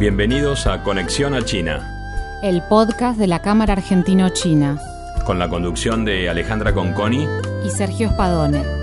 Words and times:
Bienvenidos 0.00 0.66
a 0.66 0.82
Conexión 0.82 1.34
a 1.34 1.44
China, 1.44 1.86
el 2.42 2.62
podcast 2.62 3.18
de 3.18 3.26
la 3.26 3.42
Cámara 3.42 3.74
Argentino-China, 3.74 4.80
con 5.26 5.38
la 5.38 5.50
conducción 5.50 6.06
de 6.06 6.30
Alejandra 6.30 6.72
Conconi 6.72 7.28
y 7.62 7.68
Sergio 7.68 8.08
Spadone. 8.08 8.79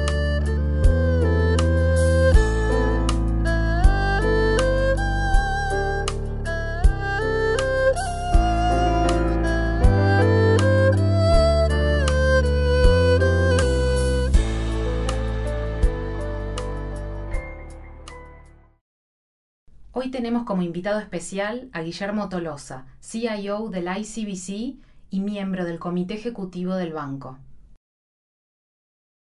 Invitado 20.78 21.00
especial 21.00 21.72
a 21.74 21.82
Guillermo 21.82 22.30
Tolosa, 22.30 22.86
CIO 23.02 23.70
del 23.70 23.88
ICBC 23.88 24.78
y 25.10 25.22
miembro 25.22 25.66
del 25.66 25.80
Comité 25.80 26.14
Ejecutivo 26.14 26.76
del 26.76 26.94
Banco. 26.94 27.40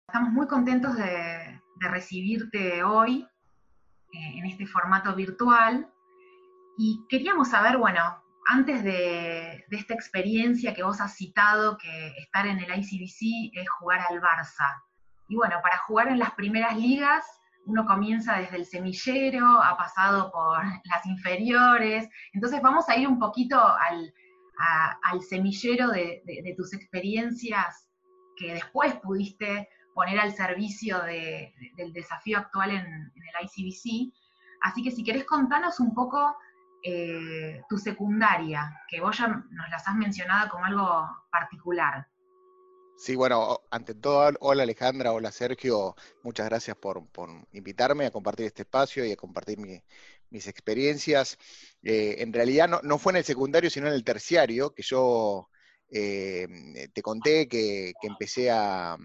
Estamos 0.07 0.31
muy 0.31 0.47
contentos 0.47 0.95
de, 0.95 1.61
recibirte 1.81 2.85
hoy 2.85 3.27
eh, 4.13 4.39
en 4.39 4.47
este 4.47 4.65
formato 4.65 5.13
virtual 5.17 5.91
y 6.79 7.05
queríamos 7.09 7.49
saber, 7.49 7.79
bueno, 7.79 8.01
antes 8.47 8.85
de, 8.85 9.65
de, 9.69 9.77
esta 9.77 9.95
experiencia 9.95 10.73
que 10.73 10.85
vos 10.85 11.01
has 11.01 11.17
citado, 11.17 11.77
que 11.79 12.13
estar 12.19 12.47
en 12.47 12.61
el 12.61 12.79
ICBC 12.79 13.59
es 13.59 13.69
jugar 13.71 13.99
al 14.09 14.21
Barça. 14.21 14.85
Y 15.29 15.35
bueno, 15.35 15.57
para 15.65 15.79
jugar 15.79 16.07
en 16.07 16.21
las 16.21 16.31
primeras 16.31 16.77
ligas 16.77 17.25
uno 17.71 17.87
comienza 17.87 18.37
desde 18.37 18.57
el 18.57 18.67
semillero, 18.67 19.47
ha 19.47 19.77
pasado 19.77 20.31
por 20.33 20.59
las 20.85 21.07
inferiores, 21.07 22.09
entonces 22.33 22.61
vamos 22.61 22.89
a 22.89 22.97
ir 22.97 23.07
un 23.07 23.19
poquito 23.19 23.61
al, 23.61 24.13
semillero 25.23 25.89
de, 25.89 26.55
tus 26.57 26.75
experiencias 26.75 27.89
que 28.37 28.55
después 28.55 28.95
pudiste 28.97 29.69
poner 29.95 30.19
al 30.19 30.35
servicio 30.35 30.99
del 31.03 31.93
desafío 31.93 32.39
actual 32.39 32.71
en, 32.71 33.13
el 33.15 33.45
ICBC. 33.45 34.13
Así 34.63 34.83
que 34.83 34.91
si 34.91 35.03
querés 35.03 35.25
contanos 35.25 35.81
un 35.81 35.95
poco 35.95 36.37
eh, 36.83 37.63
tu 37.69 37.79
secundaria, 37.79 38.83
que 38.89 39.01
vos 39.01 39.17
ya 39.17 39.29
nos 39.29 39.71
las 39.71 39.87
has 39.89 39.95
mencionado 39.95 40.51
como 40.51 40.67
algo 40.67 41.09
particular. 41.31 42.07
Sí, 43.01 43.17
bueno, 43.17 43.63
ante 43.71 43.95
todo, 43.95 44.31
hola 44.41 44.63
Alejandra, 44.63 45.13
hola 45.15 45.33
Sergio, 45.33 45.97
muchas 46.23 46.47
gracias 46.51 46.77
por, 46.77 47.03
invitarme 47.53 48.05
a 48.05 48.11
compartir 48.11 48.45
este 48.45 48.63
espacio 48.63 49.07
y 49.07 49.13
a 49.13 49.17
compartir 49.17 49.59
mis 50.29 50.47
experiencias. 50.47 51.39
Eh, 51.83 52.17
en 52.19 52.31
realidad 52.31 52.69
no, 52.83 52.99
fue 52.99 53.13
en 53.13 53.17
el 53.19 53.25
secundario, 53.25 53.71
sino 53.71 53.87
en 53.89 53.95
el 53.95 54.05
terciario, 54.05 54.75
que 54.75 54.83
yo 54.83 55.49
eh, 55.91 56.47
te 56.93 57.01
conté 57.01 57.49
que, 57.49 57.95
empecé 58.03 58.51
a, 58.51 58.99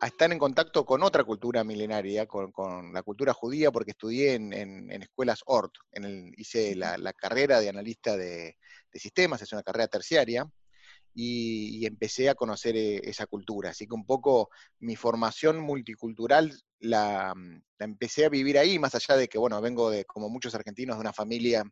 estar 0.00 0.32
en 0.32 0.38
contacto 0.38 0.86
con 0.86 1.02
otra 1.02 1.24
cultura 1.24 1.64
milenaria, 1.64 2.26
con, 2.26 2.92
la 2.94 3.02
cultura 3.02 3.34
judía, 3.34 3.70
porque 3.70 3.90
estudié 3.90 4.34
en, 4.34 4.90
escuelas 5.02 5.42
ORT, 5.44 5.74
en 5.92 6.04
el, 6.04 6.32
hice 6.38 6.74
la, 6.74 7.12
carrera 7.12 7.60
de 7.60 7.68
analista 7.68 8.16
de 8.16 8.56
sistemas, 8.94 9.42
es 9.42 9.52
una 9.52 9.62
carrera 9.62 9.88
terciaria 9.88 10.50
y, 11.20 11.84
empecé 11.84 12.28
a 12.28 12.36
conocer 12.36 12.76
eh, 12.76 13.00
esa 13.02 13.26
cultura. 13.26 13.70
Así 13.70 13.88
que 13.88 13.94
un 13.94 14.06
poco 14.06 14.50
mi 14.78 14.94
formación 14.94 15.58
multicultural 15.58 16.52
la, 16.78 17.34
mm, 17.34 17.62
empecé 17.80 18.24
a 18.24 18.28
vivir 18.28 18.56
ahí, 18.56 18.78
más 18.78 18.94
allá 18.94 19.16
de 19.16 19.26
que, 19.28 19.36
bueno, 19.36 19.60
vengo 19.60 19.90
de, 19.90 20.04
como 20.04 20.28
muchos 20.28 20.54
argentinos, 20.54 20.96
de 20.96 21.00
una 21.00 21.12
familia 21.12 21.64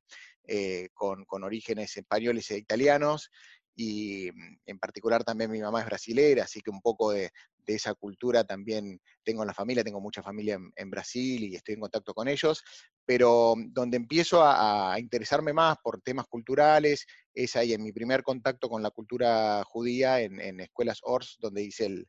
eh, 0.49 0.89
con, 0.95 1.25
con, 1.27 1.45
orígenes 1.45 1.97
españoles 1.97 2.51
e 2.51 2.59
italianos, 2.59 3.31
y 3.77 4.31
mm, 4.33 4.59
en 4.67 4.79
particular 4.79 5.23
también 5.23 5.51
mi 5.51 5.61
mamá 5.61 5.81
es 5.81 5.87
brasilera, 5.87 6.45
así 6.45 6.61
que 6.63 6.71
un 6.71 6.81
poco 6.81 7.13
de, 7.13 7.31
esa 7.67 7.95
cultura 7.95 8.45
también 8.45 9.01
tengo 9.25 9.43
en 9.43 9.49
la 9.49 9.55
familia, 9.55 9.83
tengo 9.83 10.01
mucha 10.01 10.23
familia 10.23 10.57
en, 10.77 10.91
Brasil 10.91 11.43
y 11.43 11.57
estoy 11.57 11.75
en 11.75 11.81
contacto 11.81 12.15
con 12.15 12.29
ellos, 12.29 12.63
pero 13.05 13.55
mm, 13.57 13.73
donde 13.73 13.97
empiezo 13.97 14.43
a, 14.43 14.97
interesarme 14.99 15.53
más 15.53 15.77
por 15.83 16.01
temas 16.01 16.27
culturales 16.27 17.07
es 17.35 17.55
ahí 17.57 17.75
en 17.75 17.83
mi 17.83 17.93
primer 17.93 18.23
contacto 18.23 18.69
con 18.69 18.83
la 18.83 18.91
cultura 18.91 19.63
judía 19.65 20.21
en, 20.21 20.61
escuelas 20.61 21.01
ORS, 21.03 21.37
donde 21.41 21.63
hice 21.63 21.87
el, 21.87 22.09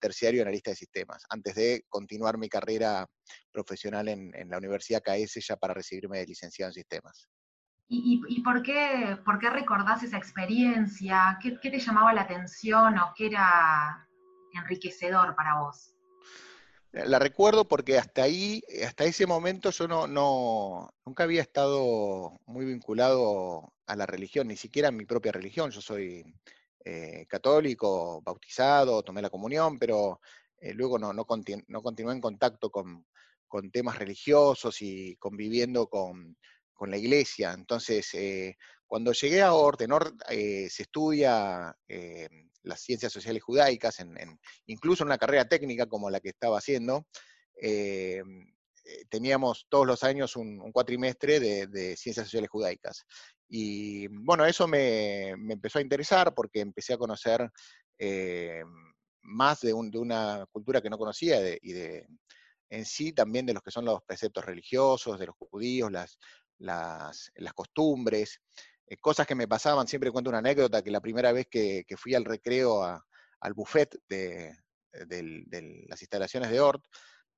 terciario 0.00 0.42
analista 0.42 0.70
de 0.70 0.76
sistemas, 0.76 1.22
antes 1.28 1.54
de 1.54 1.84
continuar 1.88 2.36
mi 2.36 2.48
carrera 2.48 3.06
profesional 3.52 4.08
en, 4.08 4.34
en 4.34 4.50
la 4.50 4.58
Universidad 4.58 5.02
KS 5.04 5.46
ya 5.46 5.56
para 5.56 5.72
recibirme 5.72 6.18
de 6.18 6.26
licenciado 6.26 6.70
en 6.70 6.74
sistemas. 6.74 7.28
¿Y, 7.88 8.40
por, 8.42 8.62
qué, 8.62 9.18
recordás 9.50 10.02
esa 10.02 10.16
experiencia? 10.16 11.38
¿Qué, 11.40 11.52
te 11.52 11.78
llamaba 11.78 12.12
la 12.14 12.22
atención 12.22 12.98
o 12.98 13.12
qué 13.14 13.26
era 13.26 14.08
enriquecedor 14.52 15.34
para 15.36 15.60
vos? 15.60 15.94
La 16.92 17.18
recuerdo 17.18 17.66
porque 17.66 17.98
hasta 17.98 18.22
ahí, 18.22 18.62
hasta 18.86 19.04
ese 19.04 19.26
momento 19.26 19.70
yo 19.70 19.88
no, 19.88 20.94
nunca 21.04 21.24
había 21.24 21.42
estado 21.42 22.40
muy 22.46 22.64
vinculado 22.64 23.74
a 23.86 23.96
la 23.96 24.06
religión, 24.06 24.48
ni 24.48 24.56
siquiera 24.56 24.88
a 24.88 24.92
mi 24.92 25.04
propia 25.04 25.32
religión. 25.32 25.70
Yo 25.70 25.80
soy 25.80 26.24
eh, 26.84 27.26
católico, 27.28 28.22
bautizado, 28.22 29.02
tomé 29.02 29.20
la 29.20 29.30
comunión, 29.30 29.78
pero 29.78 30.20
eh, 30.58 30.72
luego 30.72 30.98
no, 30.98 31.12
no, 31.12 31.24
continué 31.26 32.14
en 32.14 32.20
contacto 32.20 32.70
con, 32.70 33.04
con 33.48 33.70
temas 33.70 33.98
religiosos 33.98 34.80
y 34.80 35.16
conviviendo 35.16 35.88
con, 35.88 36.36
con 36.74 36.90
la 36.90 36.98
iglesia. 36.98 37.52
Entonces, 37.52 38.12
eh, 38.14 38.56
cuando 38.86 39.12
llegué 39.12 39.42
a 39.42 39.54
Ortenor, 39.54 40.14
eh, 40.28 40.68
se 40.68 40.82
estudia 40.82 41.74
eh, 41.88 42.28
las 42.62 42.80
ciencias 42.80 43.12
sociales 43.12 43.42
judaicas, 43.42 43.98
incluso 44.66 45.02
en 45.02 45.08
una 45.08 45.18
carrera 45.18 45.48
técnica 45.48 45.86
como 45.86 46.10
la 46.10 46.20
que 46.20 46.30
estaba 46.30 46.58
haciendo. 46.58 47.06
teníamos 49.08 49.66
todos 49.70 49.86
los 49.86 50.02
años 50.02 50.36
un, 50.36 50.70
cuatrimestre 50.72 51.40
de, 51.40 51.96
ciencias 51.96 52.26
sociales 52.26 52.50
judaicas. 52.50 53.04
Y 53.48 54.08
bueno, 54.08 54.44
eso 54.46 54.66
me, 54.66 55.28
empezó 55.30 55.78
a 55.78 55.82
interesar 55.82 56.34
porque 56.34 56.60
empecé 56.60 56.94
a 56.94 56.98
conocer 56.98 57.50
más 59.22 59.60
de, 59.60 59.72
una 59.72 60.46
cultura 60.50 60.80
que 60.80 60.90
no 60.90 60.98
conocía 60.98 61.38
y 61.60 61.72
de, 61.72 62.06
en 62.70 62.84
sí 62.84 63.12
también 63.12 63.46
de 63.46 63.54
los 63.54 63.62
que 63.62 63.70
son 63.70 63.84
los 63.84 64.02
preceptos 64.02 64.44
religiosos, 64.44 65.18
de 65.18 65.26
los 65.26 65.36
judíos, 65.36 65.90
las, 65.92 66.18
las, 66.58 67.32
costumbres, 67.54 68.40
eh, 68.86 68.96
cosas 68.98 69.26
que 69.26 69.34
me 69.34 69.48
pasaban. 69.48 69.86
Siempre 69.86 70.10
cuento 70.10 70.30
una 70.30 70.38
anécdota 70.38 70.82
que 70.82 70.90
la 70.90 71.00
primera 71.00 71.32
vez 71.32 71.46
que, 71.50 71.84
fui 71.96 72.14
al 72.14 72.24
recreo 72.24 72.82
al 72.82 73.54
buffet 73.54 73.96
de, 74.08 74.56
las 75.88 76.00
instalaciones 76.00 76.50
de 76.50 76.60
Ort, 76.60 76.84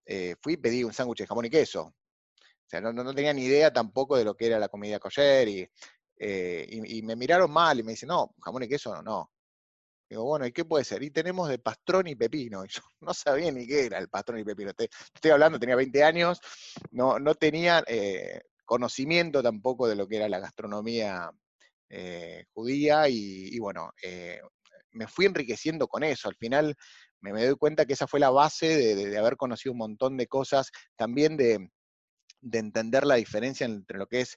eh, 0.05 0.37
fui 0.41 0.55
y 0.55 0.57
pedí 0.57 0.85
un 0.85 0.93
sándwich 0.93 1.21
de 1.21 1.27
jamón 1.27 1.47
y 1.47 1.51
queso. 1.51 1.83
O 1.83 2.69
sea, 2.69 2.81
no, 2.81 3.15
tenía 3.15 3.33
ni 3.33 3.45
idea 3.45 3.73
tampoco 3.73 4.17
de 4.17 4.25
lo 4.25 4.37
que 4.37 4.47
era 4.47 4.59
la 4.59 4.69
comida 4.69 4.99
kosher 4.99 5.49
eh, 6.19 6.67
y, 6.69 6.99
y, 6.99 7.03
me 7.03 7.15
miraron 7.15 7.51
mal 7.51 7.79
y 7.79 7.83
me 7.83 7.93
dicen, 7.93 8.09
no, 8.09 8.35
jamón 8.41 8.63
y 8.65 8.69
queso 8.69 8.95
no, 8.95 9.03
no. 9.03 9.31
Digo, 10.09 10.25
bueno, 10.25 10.47
¿y 10.47 10.53
qué 10.53 10.65
puede 10.65 10.85
ser? 10.85 11.03
Y 11.03 11.11
tenemos 11.11 11.49
de 11.49 11.59
pastrón 11.59 12.07
y 12.07 12.15
pepino. 12.15 12.65
Y 12.67 12.69
yo 12.69 12.83
no 13.01 13.13
sabía 13.15 13.51
ni 13.53 13.67
qué 13.67 13.87
era 13.87 13.99
el 13.99 14.09
pastrón 14.09 14.39
y 14.39 14.45
pepino. 14.45 14.73
estoy 14.79 15.31
hablando, 15.31 15.59
tenía 15.59 15.77
20 15.77 16.05
años, 16.05 16.41
no, 16.91 17.19
no 17.19 17.35
tenía 17.35 17.83
conocimiento 18.67 19.43
tampoco 19.43 19.89
de 19.89 19.97
lo 19.97 20.07
que 20.07 20.17
era 20.17 20.29
la 20.29 20.41
gastronomía 20.41 21.31
eh, 21.89 22.45
judía 22.53 23.09
y, 23.09 23.59
bueno, 23.59 23.93
eh, 24.03 24.41
me 24.93 25.07
fui 25.07 25.27
enriqueciendo 25.27 25.89
con 25.89 26.03
eso. 26.05 26.29
Al 26.29 26.37
final 26.37 26.75
me, 27.21 27.31
doy 27.45 27.57
cuenta 27.57 27.87
que 27.87 27.95
esa 27.95 28.07
fue 28.07 28.21
la 28.21 28.31
base 28.31 28.95
de, 28.95 29.17
haber 29.17 29.37
conocido 29.37 29.73
un 29.73 29.79
montón 29.79 30.17
de 30.17 30.27
cosas, 30.27 30.71
también 30.97 31.37
de, 31.37 31.71
entender 32.53 33.07
la 33.07 33.17
diferencia 33.17 33.65
entre 33.65 33.99
lo 33.99 34.07
que 34.07 34.21
es 34.21 34.37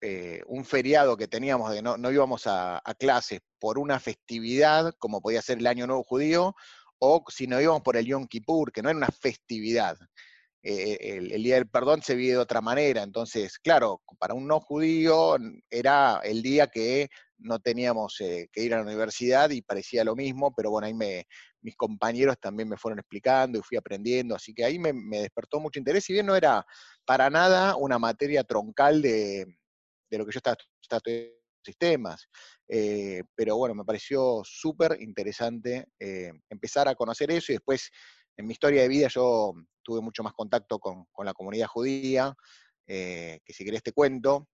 eh, 0.00 0.42
un 0.46 0.64
feriado 0.64 1.16
que 1.16 1.28
teníamos 1.28 1.72
de 1.72 1.82
no, 1.82 1.96
no 1.96 2.10
íbamos 2.10 2.46
a, 2.46 2.80
a 2.84 2.94
clases 2.94 3.40
por 3.58 3.78
una 3.78 4.00
festividad, 4.00 4.94
como 4.98 5.20
podía 5.20 5.42
ser 5.42 5.58
el 5.58 5.66
Año 5.66 5.86
Nuevo 5.86 6.02
Judío, 6.02 6.54
o 6.98 7.24
si 7.28 7.46
no 7.46 7.60
íbamos 7.60 7.82
por 7.82 7.96
el 7.96 8.06
Yom 8.06 8.26
Kippur, 8.26 8.72
que 8.72 8.82
no 8.82 8.90
era 8.90 8.96
una 8.96 9.08
festividad, 9.08 9.96
eh, 10.64 11.16
el, 11.16 11.42
Día 11.42 11.56
del 11.56 11.68
Perdón 11.68 12.02
se 12.02 12.14
vive 12.14 12.32
de 12.32 12.38
otra 12.38 12.60
manera. 12.60 13.02
Entonces, 13.02 13.58
claro, 13.58 14.02
para 14.18 14.34
un 14.34 14.46
no 14.46 14.60
judío 14.60 15.36
era 15.70 16.20
el 16.22 16.42
día 16.42 16.68
que 16.68 17.08
no 17.38 17.58
teníamos 17.58 18.20
eh, 18.20 18.48
que 18.52 18.62
ir 18.62 18.72
a 18.72 18.76
la 18.76 18.84
universidad 18.84 19.50
y 19.50 19.62
parecía 19.62 20.04
lo 20.04 20.14
mismo, 20.14 20.54
pero 20.54 20.70
bueno, 20.70 20.86
ahí 20.86 20.94
me, 20.94 21.26
mis 21.60 21.74
compañeros 21.76 22.36
también 22.40 22.68
me 22.68 22.76
fueron 22.76 23.00
explicando 23.00 23.58
y 23.58 23.62
fui 23.62 23.76
aprendiendo, 23.76 24.36
así 24.36 24.54
que 24.54 24.64
ahí 24.64 24.78
me, 24.78 24.92
despertó 25.18 25.58
mucho 25.58 25.80
interés, 25.80 26.04
si 26.04 26.12
bien 26.12 26.26
no 26.26 26.36
era 26.36 26.64
para 27.04 27.28
nada 27.30 27.74
una 27.74 27.98
materia 27.98 28.44
troncal 28.44 29.02
de, 29.02 29.44
lo 30.10 30.24
que 30.24 30.32
yo 30.32 30.38
estaba, 30.38 30.56
estudiando 30.80 31.34
sistemas. 31.64 32.28
Eh, 32.68 33.22
pero 33.34 33.56
bueno, 33.56 33.74
me 33.74 33.84
pareció 33.84 34.42
súper 34.44 34.96
interesante 35.00 35.86
empezar 36.48 36.88
a 36.88 36.94
conocer 36.94 37.30
eso 37.30 37.52
y 37.52 37.56
después 37.56 37.90
en 38.36 38.46
mi 38.46 38.52
historia 38.52 38.82
de 38.82 38.88
vida 38.88 39.08
yo 39.08 39.54
tuve 39.82 40.00
mucho 40.00 40.22
más 40.22 40.32
contacto 40.32 40.78
con, 40.78 41.06
la 41.24 41.34
comunidad 41.34 41.66
judía, 41.66 42.34
eh, 42.86 43.40
que 43.44 43.52
si 43.52 43.64
querés 43.64 43.82
te 43.82 43.92
cuento. 43.92 44.48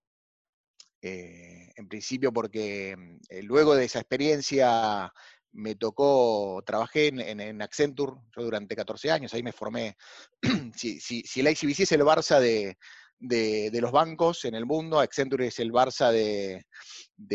Eh, 1.00 1.70
en 1.76 1.86
principio 1.86 2.32
porque 2.32 2.96
mm, 2.96 3.46
luego 3.46 3.76
de 3.76 3.84
esa 3.84 4.00
experiencia 4.00 5.12
me 5.52 5.76
tocó, 5.76 6.62
trabajé 6.66 7.08
en, 7.08 7.62
Accenture, 7.62 8.12
yo 8.36 8.42
durante 8.42 8.76
14 8.76 9.10
años, 9.10 9.32
ahí 9.32 9.42
me 9.42 9.52
formé, 9.52 9.96
si, 10.76 11.00
si, 11.00 11.22
si 11.22 11.40
el 11.40 11.48
ICBC 11.48 11.80
es 11.80 11.92
el 11.92 12.02
Barça 12.02 12.40
de, 12.40 12.76
de, 13.18 13.80
los 13.80 13.90
bancos 13.90 14.44
en 14.44 14.54
el 14.54 14.66
mundo, 14.66 15.00
Accenture 15.00 15.48
es 15.48 15.58
el 15.58 15.72
Barça 15.72 16.10
de, 16.12 16.64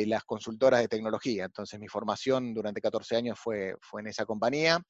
las 0.06 0.24
consultoras 0.24 0.82
de 0.82 0.88
tecnología. 0.88 1.46
Entonces 1.46 1.80
mi 1.80 1.88
formación 1.88 2.54
durante 2.54 2.82
14 2.82 3.16
años 3.16 3.40
fue, 3.40 3.76
fue 3.82 4.02
en 4.02 4.08
esa 4.08 4.26
compañía 4.26 4.82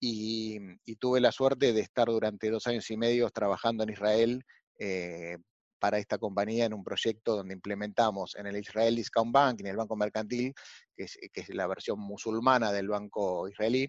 y, 0.00 0.96
tuve 0.96 1.20
la 1.20 1.32
suerte 1.32 1.72
de 1.72 1.80
estar 1.80 2.08
durante 2.08 2.50
dos 2.50 2.66
años 2.66 2.90
y 2.90 2.96
medio 2.96 3.28
trabajando 3.30 3.84
en 3.84 3.90
Israel 3.90 4.44
eh, 4.78 5.36
para 5.78 5.98
esta 5.98 6.18
compañía 6.18 6.66
en 6.66 6.74
un 6.74 6.82
proyecto 6.82 7.36
donde 7.36 7.54
implementamos 7.54 8.34
en 8.36 8.46
el 8.46 8.56
Israel 8.56 8.96
Discount 8.96 9.32
Bank, 9.32 9.60
en 9.60 9.68
el 9.68 9.76
Banco 9.76 9.96
Mercantil, 9.96 10.54
que 10.96 11.04
es, 11.04 11.48
la 11.50 11.66
versión 11.66 11.98
musulmana 12.00 12.72
del 12.72 12.88
banco 12.88 13.48
israelí, 13.48 13.88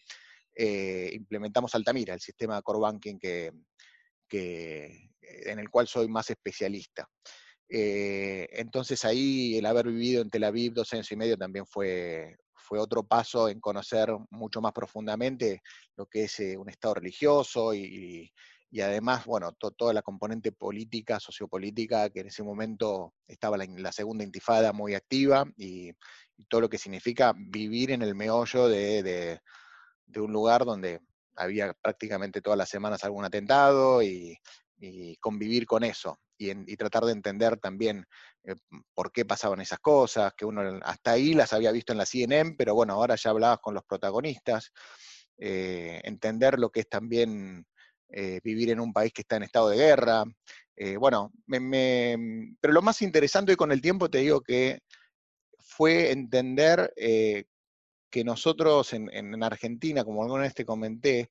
eh, 0.55 1.09
implementamos 1.13 1.73
Altamira, 1.75 2.13
el 2.13 2.21
sistema 2.21 2.61
core 2.61 2.79
banking 2.79 3.17
que, 3.17 3.51
en 4.29 5.59
el 5.59 5.69
cual 5.69 5.87
soy 5.87 6.07
más 6.07 6.29
especialista. 6.29 7.09
Eh, 7.73 8.49
entonces 8.51 9.05
ahí 9.05 9.57
el 9.57 9.65
haber 9.65 9.87
vivido 9.87 10.21
en 10.21 10.29
Tel 10.29 10.43
Aviv 10.43 10.73
dos 10.73 10.91
años 10.91 11.09
y 11.11 11.15
medio 11.15 11.37
también 11.37 11.65
fue, 11.65 12.37
fue 12.71 12.79
otro 12.79 13.03
paso 13.03 13.49
en 13.49 13.59
conocer 13.59 14.15
mucho 14.29 14.61
más 14.61 14.71
profundamente 14.71 15.61
lo 15.97 16.05
que 16.05 16.23
es 16.23 16.39
eh, 16.39 16.55
un 16.55 16.69
Estado 16.69 16.93
religioso 16.93 17.73
y, 17.73 18.31
además, 18.81 19.25
bueno, 19.25 19.51
toda 19.51 19.93
la 19.93 20.01
componente 20.01 20.53
política, 20.53 21.19
sociopolítica, 21.19 22.09
que 22.09 22.21
en 22.21 22.27
ese 22.27 22.43
momento 22.43 23.13
estaba 23.27 23.57
la, 23.57 23.65
la 23.75 23.91
segunda 23.91 24.23
intifada 24.23 24.71
muy 24.71 24.95
activa 24.95 25.43
y, 25.57 25.91
todo 26.47 26.61
lo 26.61 26.69
que 26.69 26.77
significa 26.77 27.33
vivir 27.35 27.91
en 27.91 28.03
el 28.03 28.15
meollo 28.15 28.69
de 28.69 29.41
un 30.15 30.31
lugar 30.31 30.63
donde 30.63 31.01
había 31.35 31.73
prácticamente 31.73 32.41
todas 32.41 32.57
las 32.57 32.69
semanas 32.69 33.03
algún 33.03 33.25
atentado 33.25 34.01
y, 34.01 34.39
convivir 35.19 35.65
con 35.65 35.83
eso 35.83 36.19
y, 36.49 36.75
tratar 36.75 37.05
de 37.05 37.11
entender 37.11 37.57
también 37.57 38.05
eh, 38.43 38.55
por 38.93 39.11
qué 39.11 39.25
pasaban 39.25 39.61
esas 39.61 39.79
cosas, 39.79 40.33
que 40.35 40.45
uno 40.45 40.79
hasta 40.83 41.11
ahí 41.11 41.33
las 41.33 41.53
había 41.53 41.71
visto 41.71 41.91
en 41.91 41.99
la 41.99 42.05
CNN, 42.05 42.55
pero 42.57 42.73
bueno, 42.73 42.93
ahora 42.93 43.15
ya 43.15 43.29
hablabas 43.29 43.59
con 43.59 43.73
los 43.73 43.83
protagonistas, 43.83 44.71
eh, 45.37 46.01
entender 46.03 46.59
lo 46.59 46.69
que 46.69 46.81
es 46.81 46.89
también 46.89 47.65
eh, 48.09 48.39
vivir 48.43 48.71
en 48.71 48.79
un 48.79 48.93
país 48.93 49.13
que 49.13 49.21
está 49.21 49.37
en 49.37 49.43
estado 49.43 49.69
de 49.69 49.77
guerra. 49.77 50.23
bueno, 50.99 51.31
pero 52.59 52.73
lo 52.73 52.81
más 52.81 53.01
interesante 53.01 53.55
con 53.55 53.71
el 53.71 53.81
tiempo 53.81 54.09
te 54.09 54.19
digo 54.19 54.41
que 54.41 54.79
fue 55.59 56.11
entender 56.11 56.91
que 56.95 58.23
nosotros 58.23 58.93
en, 58.93 59.43
Argentina, 59.43 60.03
como 60.03 60.23
alguna 60.23 60.43
vez 60.43 60.55
te 60.55 60.65
comenté, 60.65 61.29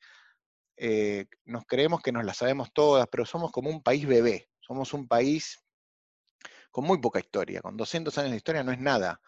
eh, 0.83 1.27
nos 1.45 1.65
creemos 1.67 2.01
que 2.01 2.11
nos 2.11 2.25
las 2.25 2.39
sabemos 2.39 2.73
todas, 2.73 3.07
pero 3.11 3.27
somos 3.27 3.53
como 3.53 3.69
un 3.69 3.83
país 3.83 4.07
bebé, 4.07 4.49
somos 4.61 4.95
un 4.95 5.07
país 5.07 5.59
con 6.71 6.85
muy 6.85 6.99
poca 6.99 7.21
historia, 7.21 7.61
con 7.61 7.77
200 7.77 8.17
años 8.17 8.31
de 8.31 8.39
historia 8.39 8.65
no 8.65 8.73
es 8.73 8.79
nada. 8.79 9.21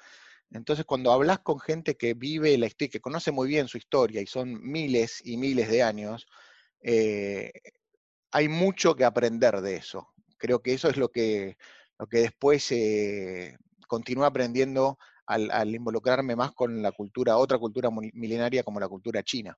Entonces, 0.50 0.86
cuando 0.86 1.12
hablas 1.12 1.40
con 1.40 1.60
gente 1.60 1.96
que 1.96 2.14
vive 2.14 2.56
la 2.56 2.66
historia, 2.66 2.90
que 2.92 3.00
conoce 3.00 3.32
muy 3.32 3.48
bien 3.48 3.68
su 3.68 3.76
historia 3.76 4.22
y 4.22 4.26
son 4.26 4.62
miles 4.62 5.20
y 5.24 5.36
miles 5.36 5.68
de 5.68 5.82
años, 5.82 6.26
eh, 6.82 7.52
hay 8.30 8.48
mucho 8.48 8.94
que 8.96 9.04
aprender 9.04 9.60
de 9.60 9.76
eso. 9.76 10.08
Creo 10.38 10.62
que 10.62 10.72
eso 10.72 10.88
es 10.88 10.96
lo 10.96 11.10
que, 11.10 11.58
lo 11.98 12.06
que 12.06 12.18
después 12.20 12.72
eh, 12.72 13.58
continúa 13.88 14.28
aprendiendo 14.28 14.98
al, 15.26 15.74
involucrarme 15.74 16.34
más 16.34 16.52
con 16.52 16.80
la 16.82 16.92
cultura, 16.92 17.36
otra 17.36 17.58
cultura 17.58 17.90
milenaria 17.90 18.62
como 18.62 18.80
la 18.80 18.88
cultura 18.88 19.22
china. 19.22 19.56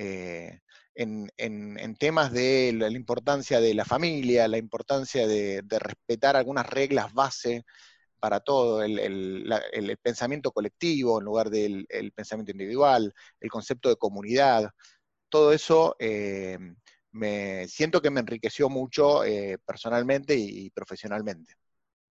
Eh, 0.00 0.60
en, 0.94 1.96
temas 1.98 2.32
de 2.32 2.72
la, 2.72 2.88
importancia 2.90 3.60
de 3.60 3.74
la 3.74 3.84
familia, 3.84 4.46
la 4.46 4.58
importancia 4.58 5.26
de, 5.26 5.62
respetar 5.68 6.36
algunas 6.36 6.66
reglas 6.66 7.12
base 7.12 7.64
para 8.20 8.40
todo, 8.40 8.82
el, 8.82 9.98
pensamiento 10.02 10.52
colectivo 10.52 11.18
en 11.18 11.24
lugar 11.24 11.50
del 11.50 11.86
pensamiento 12.14 12.52
individual, 12.52 13.12
el 13.40 13.50
concepto 13.50 13.88
de 13.88 13.96
comunidad, 13.96 14.70
todo 15.28 15.52
eso 15.52 15.96
eh, 15.98 16.58
me 17.12 17.66
siento 17.68 18.00
que 18.00 18.10
me 18.10 18.20
enriqueció 18.20 18.68
mucho 18.68 19.24
eh, 19.24 19.58
personalmente 19.64 20.36
y 20.36 20.70
profesionalmente. 20.70 21.54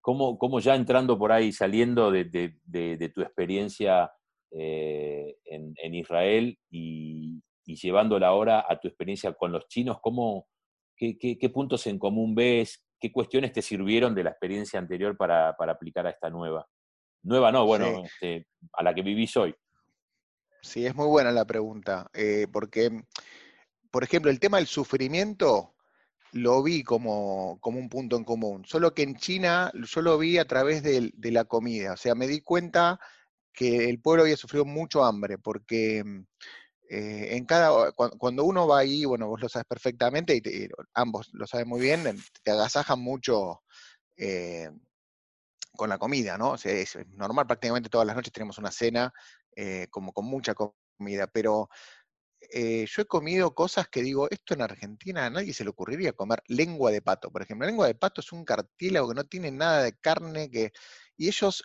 Cómo, 0.02 0.60
ya 0.62 0.76
entrando 0.76 1.18
por 1.18 1.32
ahí, 1.32 1.52
saliendo 1.52 2.12
de, 2.12 3.12
tu 3.14 3.22
experiencia 3.22 4.10
eh, 4.52 5.36
en, 5.46 5.96
Israel 5.96 6.58
y, 6.70 7.42
llevándola 7.76 8.28
ahora 8.28 8.66
a 8.68 8.80
tu 8.80 8.88
experiencia 8.88 9.34
con 9.34 9.52
los 9.52 9.68
chinos, 9.68 9.98
¿cómo, 10.02 10.48
qué, 10.96 11.52
puntos 11.54 11.86
en 11.88 12.00
común 12.00 12.36
ves? 12.36 12.84
¿Qué 13.00 13.12
cuestiones 13.12 13.52
te 13.52 13.62
sirvieron 13.62 14.16
de 14.16 14.24
la 14.24 14.32
experiencia 14.32 14.80
anterior 14.80 15.16
para, 15.18 15.50
aplicar 15.50 16.08
a 16.08 16.12
esta 16.12 16.30
nueva? 16.30 16.68
Nueva 17.24 17.52
no, 17.52 17.66
bueno, 17.66 18.04
este, 18.04 18.48
a 18.74 18.84
la 18.84 18.94
que 18.94 19.02
vivís 19.02 19.36
hoy. 19.38 19.54
Sí, 20.62 20.86
es 20.86 20.96
muy 20.96 21.08
buena 21.08 21.32
la 21.32 21.46
pregunta, 21.46 22.10
eh, 22.14 22.48
porque, 22.52 23.04
por 23.92 24.04
ejemplo, 24.04 24.32
el 24.32 24.40
tema 24.40 24.58
del 24.58 24.68
sufrimiento 24.68 25.76
lo 26.34 26.62
vi 26.64 26.84
como, 26.84 27.60
un 27.64 27.90
punto 27.90 28.18
en 28.18 28.24
común, 28.24 28.66
solo 28.66 28.94
que 28.94 29.04
en 29.04 29.16
China 29.16 29.72
yo 29.74 30.02
lo 30.02 30.18
vi 30.18 30.38
a 30.38 30.46
través 30.46 30.84
de, 30.84 31.12
la 31.32 31.46
comida, 31.46 31.94
o 31.94 31.98
sea, 31.98 32.16
me 32.16 32.28
di 32.28 32.42
cuenta 32.42 33.00
que 33.54 33.90
el 33.90 34.00
pueblo 34.02 34.24
había 34.24 34.38
sufrido 34.38 34.66
mucho 34.66 35.04
hambre, 35.04 35.38
porque 35.38 36.04
eh, 36.90 37.36
en 37.36 37.46
cada, 37.46 37.92
cuando 37.92 38.46
uno 38.46 38.66
va 38.66 38.80
ahí, 38.80 39.04
bueno, 39.04 39.28
vos 39.28 39.42
lo 39.42 39.50
sabes 39.50 39.66
perfectamente, 39.68 40.38
y, 40.38 40.70
ambos 40.94 41.30
lo 41.34 41.46
saben 41.46 41.68
muy 41.68 41.82
bien, 41.82 42.04
te 42.44 42.52
agasajan 42.52 43.00
mucho 43.00 43.64
eh, 44.16 44.70
con 45.76 45.90
la 45.90 45.98
comida, 45.98 46.38
¿no? 46.38 46.52
O 46.52 46.58
sea, 46.58 46.72
es 46.72 46.98
normal, 47.10 47.46
prácticamente 47.46 47.90
todas 47.90 48.08
las 48.08 48.16
noches 48.16 48.32
tenemos 48.32 48.58
una 48.58 48.72
cena 48.72 49.14
eh, 49.56 49.88
como 49.90 50.14
con 50.14 50.26
mucha 50.26 50.54
comida, 50.56 51.28
pero 51.28 51.70
yo 52.54 53.02
he 53.02 53.06
comido 53.06 53.54
cosas 53.54 53.90
que 53.90 54.02
digo, 54.02 54.30
esto 54.30 54.54
en 54.54 54.62
Argentina 54.62 55.26
a 55.26 55.30
nadie 55.30 55.54
se 55.54 55.64
le 55.66 55.72
ocurriría 55.72 56.14
comer 56.14 56.42
lengua 56.48 56.92
de 56.92 57.02
pato, 57.02 57.32
por 57.32 57.42
ejemplo. 57.42 57.68
Lengua 57.68 57.88
de 57.88 57.96
pato 57.96 58.22
es 58.22 58.32
un 58.32 58.46
cartílago 58.46 59.10
que 59.10 59.16
no 59.16 59.26
tiene 59.26 59.52
nada 59.52 59.84
de 59.84 59.98
carne, 59.98 60.50
que, 60.50 60.72
y 61.18 61.28
ellos, 61.28 61.64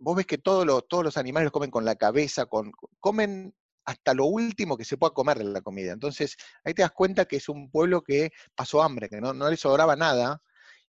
vos 0.00 0.16
ves 0.16 0.26
que 0.26 0.38
todos 0.38 0.66
los, 0.66 0.88
todos 0.88 1.04
los 1.04 1.16
animales 1.16 1.44
los 1.44 1.52
comen 1.52 1.70
con 1.70 1.84
la 1.84 1.96
cabeza, 1.96 2.46
con, 2.46 2.72
comen 2.98 3.54
hasta 3.88 4.12
lo 4.12 4.26
último 4.26 4.76
que 4.76 4.84
se 4.84 4.98
pueda 4.98 5.14
comer 5.14 5.38
de 5.38 5.44
la 5.44 5.62
comida. 5.62 5.92
Entonces, 5.92 6.36
ahí 6.62 6.74
te 6.74 6.82
das 6.82 6.92
cuenta 6.92 7.24
que 7.24 7.36
es 7.36 7.48
un 7.48 7.70
pueblo 7.70 8.02
que 8.02 8.32
pasó 8.54 8.82
hambre, 8.82 9.08
que 9.08 9.18
no, 9.18 9.32
no 9.32 9.48
le 9.48 9.56
sobraba 9.56 9.96
nada 9.96 10.42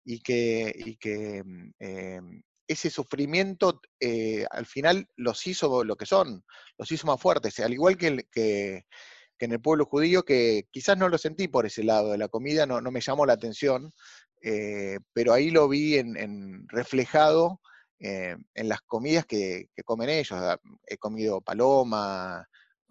y 0.04 0.18
que, 0.18 0.74
y 0.76 0.96
que 0.96 1.44
mm, 1.44 1.70
em, 1.78 2.42
ese 2.66 2.90
sufrimiento 2.90 3.80
eh, 4.00 4.46
al 4.50 4.66
final 4.66 5.08
los 5.14 5.46
hizo 5.46 5.84
lo 5.84 5.94
que 5.94 6.06
son, 6.06 6.44
los 6.76 6.90
hizo 6.90 7.06
más 7.06 7.20
fuertes, 7.20 7.60
al 7.60 7.72
igual 7.72 7.96
que, 7.96 8.26
que, 8.32 8.82
en 9.38 9.52
el 9.52 9.60
pueblo 9.60 9.84
judío, 9.86 10.24
que 10.24 10.66
quizás 10.72 10.98
no 10.98 11.08
lo 11.08 11.18
sentí 11.18 11.46
por 11.46 11.66
ese 11.66 11.84
lado 11.84 12.10
de 12.10 12.18
la 12.18 12.26
comida, 12.26 12.66
no, 12.66 12.80
me 12.90 13.00
llamó 13.00 13.26
la 13.26 13.34
atención, 13.34 13.92
eh, 14.42 14.98
pero 15.12 15.32
ahí 15.32 15.52
lo 15.52 15.68
vi 15.68 15.98
en, 15.98 16.66
reflejado 16.66 17.60
eh, 18.00 18.36
en 18.54 18.68
las 18.68 18.80
comidas 18.80 19.24
que, 19.24 19.68
que, 19.72 19.84
comen 19.84 20.08
ellos. 20.08 20.40
He 20.84 20.96
comido 20.98 21.40
paloma, 21.40 22.48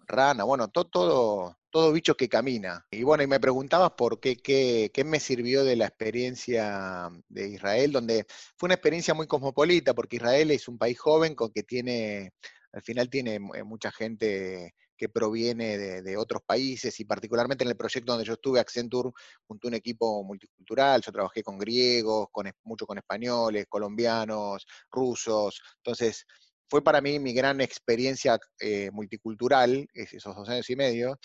rana, 0.08 0.44
bueno, 0.44 0.68
todo, 0.68 0.86
todo, 0.86 1.58
todo 1.70 1.92
bicho 1.92 2.16
que 2.16 2.28
camina. 2.28 2.86
Y 2.90 3.02
bueno, 3.02 3.22
y 3.22 3.26
me 3.26 3.40
preguntabas 3.40 3.92
por 3.92 4.20
qué, 4.20 4.36
qué, 4.36 4.90
qué, 4.92 5.04
me 5.04 5.20
sirvió 5.20 5.64
de 5.64 5.76
la 5.76 5.86
experiencia 5.86 7.10
de 7.28 7.48
Israel, 7.48 7.92
donde 7.92 8.26
fue 8.56 8.68
una 8.68 8.74
experiencia 8.74 9.14
muy 9.14 9.26
cosmopolita, 9.26 9.94
porque 9.94 10.16
Israel 10.16 10.50
es 10.50 10.68
un 10.68 10.78
país 10.78 10.98
joven 10.98 11.34
con 11.34 11.52
que 11.52 11.62
tiene, 11.62 12.32
al 12.72 12.82
final 12.82 13.10
tiene 13.10 13.36
eh, 13.36 13.64
mucha 13.64 13.92
gente 13.92 14.74
que 14.98 15.08
proviene 15.08 15.78
de, 15.78 16.16
otros 16.16 16.42
países 16.44 16.98
y 17.00 17.04
particularmente 17.04 17.62
en 17.64 17.70
el 17.70 17.76
proyecto 17.76 18.12
donde 18.12 18.26
yo 18.26 18.34
estuve, 18.34 18.58
Accenture, 18.60 19.10
junto 19.46 19.68
a 19.68 19.70
un 19.70 19.74
equipo 19.74 20.24
multicultural, 20.24 21.00
yo 21.00 21.12
trabajé 21.12 21.42
con 21.42 21.56
griegos, 21.56 22.28
con, 22.32 22.50
mucho 22.64 22.84
con 22.84 22.98
españoles, 22.98 23.66
colombianos, 23.68 24.66
rusos, 24.90 25.62
entonces 25.76 26.26
fue 26.68 26.82
para 26.82 27.00
mí 27.00 27.18
mi 27.18 27.32
gran 27.32 27.60
experiencia 27.60 28.38
eh, 28.60 28.90
multicultural, 28.92 29.88
esos 29.94 30.36
dos 30.36 30.48
años 30.48 30.68
y 30.70 30.76
medio, 30.76 31.18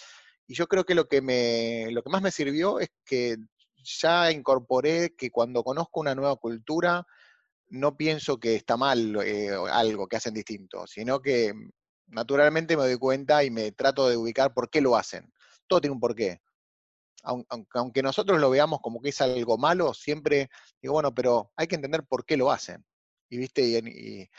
y 0.47 0.55
yo 0.55 0.67
creo 0.67 0.85
que 0.85 0.95
lo 0.95 1.07
que, 1.07 1.21
me, 1.21 1.87
lo 1.91 2.03
que 2.03 2.09
más 2.09 2.21
me 2.21 2.31
sirvió 2.31 2.79
es 2.79 2.89
que 3.05 3.37
ya 3.83 4.31
incorporé 4.31 5.15
que 5.15 5.31
cuando 5.31 5.63
conozco 5.63 5.99
una 5.99 6.15
nueva 6.15 6.35
cultura, 6.35 7.05
no 7.67 7.97
pienso 7.97 8.39
que 8.39 8.55
está 8.55 8.77
mal 8.77 9.17
eh, 9.23 9.51
algo 9.71 10.07
que 10.07 10.17
hacen 10.17 10.33
distinto, 10.33 10.85
sino 10.87 11.21
que 11.21 11.53
naturalmente 12.07 12.77
me 12.77 12.83
doy 12.83 12.97
cuenta 12.97 13.43
y 13.43 13.51
me 13.51 13.71
trato 13.71 14.07
de 14.07 14.17
ubicar 14.17 14.53
por 14.53 14.69
qué 14.69 14.81
lo 14.81 14.95
hacen. 14.95 15.31
Todo 15.67 15.81
tiene 15.81 15.93
un 15.93 15.99
porqué. 15.99 16.41
Aunque, 17.23 18.03
nosotros 18.03 18.39
lo 18.41 18.49
veamos 18.49 18.81
como 18.81 19.01
que 19.01 19.09
es 19.09 19.21
algo 19.21 19.57
malo, 19.57 19.93
siempre 19.93 20.49
digo, 20.81 20.93
bueno, 20.93 21.15
pero 21.15 21.53
hay 21.55 21.67
que 21.67 21.75
entender 21.75 22.03
por 22.03 22.25
qué 22.25 22.35
lo 22.35 22.51
hacen. 22.51 22.85
Y 23.29 23.37
viste, 23.37 23.61
y, 23.61 24.29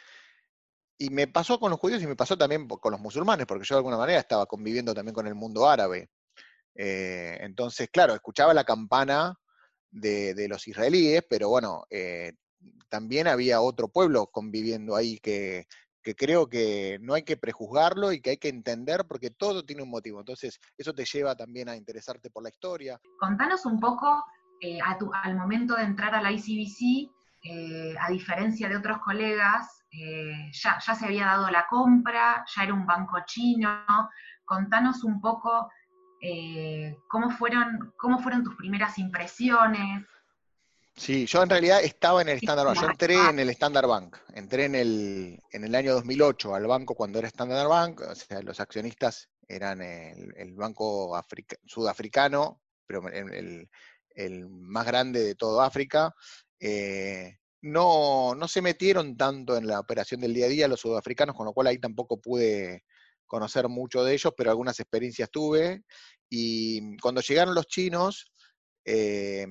me 0.98 1.26
pasó 1.26 1.58
con 1.58 1.70
los 1.70 1.80
judíos 1.80 2.02
y 2.02 2.06
me 2.06 2.16
pasó 2.16 2.36
también 2.36 2.68
con 2.68 2.92
los 2.92 3.00
musulmanes, 3.00 3.46
porque 3.46 3.64
yo 3.64 3.74
de 3.74 3.78
alguna 3.78 3.98
manera 3.98 4.20
estaba 4.20 4.46
conviviendo 4.46 4.94
también 4.94 5.14
con 5.14 5.26
el 5.26 5.34
mundo 5.34 5.68
árabe. 5.68 6.10
Eh, 6.74 7.38
entonces, 7.40 7.88
claro, 7.90 8.14
escuchaba 8.14 8.54
la 8.54 8.64
campana 8.64 9.38
de, 9.90 10.46
los 10.48 10.66
israelíes, 10.66 11.24
pero 11.28 11.48
bueno, 11.48 11.84
eh, 11.90 12.34
también 12.88 13.28
había 13.28 13.60
otro 13.60 13.88
pueblo 13.88 14.26
conviviendo 14.26 14.96
ahí 14.96 15.18
que, 15.18 15.66
que 16.02 16.14
creo 16.14 16.48
que 16.48 16.98
no 17.00 17.14
hay 17.14 17.22
que 17.22 17.36
prejuzgarlo 17.36 18.12
y 18.12 18.20
que 18.20 18.30
hay 18.30 18.36
que 18.38 18.48
entender 18.48 19.04
porque 19.06 19.30
todo 19.30 19.64
tiene 19.64 19.82
un 19.82 19.90
motivo. 19.90 20.20
Entonces, 20.20 20.60
eso 20.76 20.92
te 20.92 21.04
lleva 21.04 21.36
también 21.36 21.68
a 21.68 21.76
interesarte 21.76 22.30
por 22.30 22.42
la 22.42 22.50
historia. 22.50 23.00
Contanos 23.18 23.66
un 23.66 23.78
poco, 23.78 24.24
eh, 24.60 24.78
al 25.22 25.36
momento 25.36 25.76
de 25.76 25.84
entrar 25.84 26.14
a 26.14 26.22
la 26.22 26.32
ICBC, 26.32 27.10
a 28.00 28.10
diferencia 28.10 28.70
de 28.70 28.76
otros 28.76 28.98
colegas, 29.04 29.83
eh, 29.96 30.50
ya, 30.52 30.78
ya, 30.78 30.94
se 30.94 31.06
había 31.06 31.26
dado 31.26 31.50
la 31.50 31.66
compra, 31.66 32.44
ya 32.54 32.62
era 32.64 32.74
un 32.74 32.86
banco 32.86 33.16
chino. 33.26 33.86
Contanos 34.44 35.04
un 35.04 35.20
poco 35.20 35.70
cómo, 37.08 37.30
fueron, 37.30 37.92
cómo 37.96 38.18
fueron 38.18 38.44
tus 38.44 38.56
primeras 38.56 38.98
impresiones. 38.98 40.06
Sí, 40.96 41.26
yo 41.26 41.42
en 41.42 41.50
realidad 41.50 41.82
estaba 41.82 42.22
en 42.22 42.28
el 42.28 42.36
Standard 42.36 42.66
Bank. 42.66 42.80
Yo 42.80 42.86
entré 42.86 43.14
en 43.16 43.38
el 43.40 43.50
Standard 43.50 43.88
Bank. 43.88 44.16
Entré 44.32 44.66
en 44.66 44.74
el, 44.76 45.40
en 45.50 45.64
el 45.64 45.74
año 45.74 45.92
2008 45.94 46.54
al 46.54 46.66
banco 46.66 46.94
cuando 46.94 47.18
era 47.18 47.28
Standard 47.28 47.68
Bank. 47.68 48.00
O 48.02 48.14
sea, 48.14 48.40
los 48.42 48.60
accionistas 48.60 49.28
eran 49.48 49.82
el, 49.82 50.54
banco 50.54 51.20
sudafricano, 51.66 52.60
pero 52.86 53.08
el, 53.08 54.48
más 54.48 54.86
grande 54.86 55.20
de 55.20 55.34
todo 55.34 55.62
África. 55.62 56.14
Eh, 56.60 57.38
no, 57.64 58.34
no 58.34 58.46
se 58.46 58.60
metieron 58.60 59.16
tanto 59.16 59.56
en 59.56 59.66
la 59.66 59.80
operación 59.80 60.20
del 60.20 60.34
día 60.34 60.46
a 60.46 60.50
día 60.50 60.68
los 60.68 60.80
sudafricanos, 60.80 61.34
con 61.34 61.46
lo 61.46 61.54
cual 61.54 61.68
ahí 61.68 61.78
tampoco 61.78 62.20
pude 62.20 62.84
conocer 63.26 63.68
mucho 63.68 64.04
de 64.04 64.12
ellos, 64.12 64.34
pero 64.36 64.50
algunas 64.50 64.78
experiencias 64.80 65.30
tuve. 65.30 65.82
Y 66.28 66.98
cuando 66.98 67.22
llegaron 67.22 67.54
los 67.54 67.66
chinos, 67.66 68.30
eh, 68.84 69.46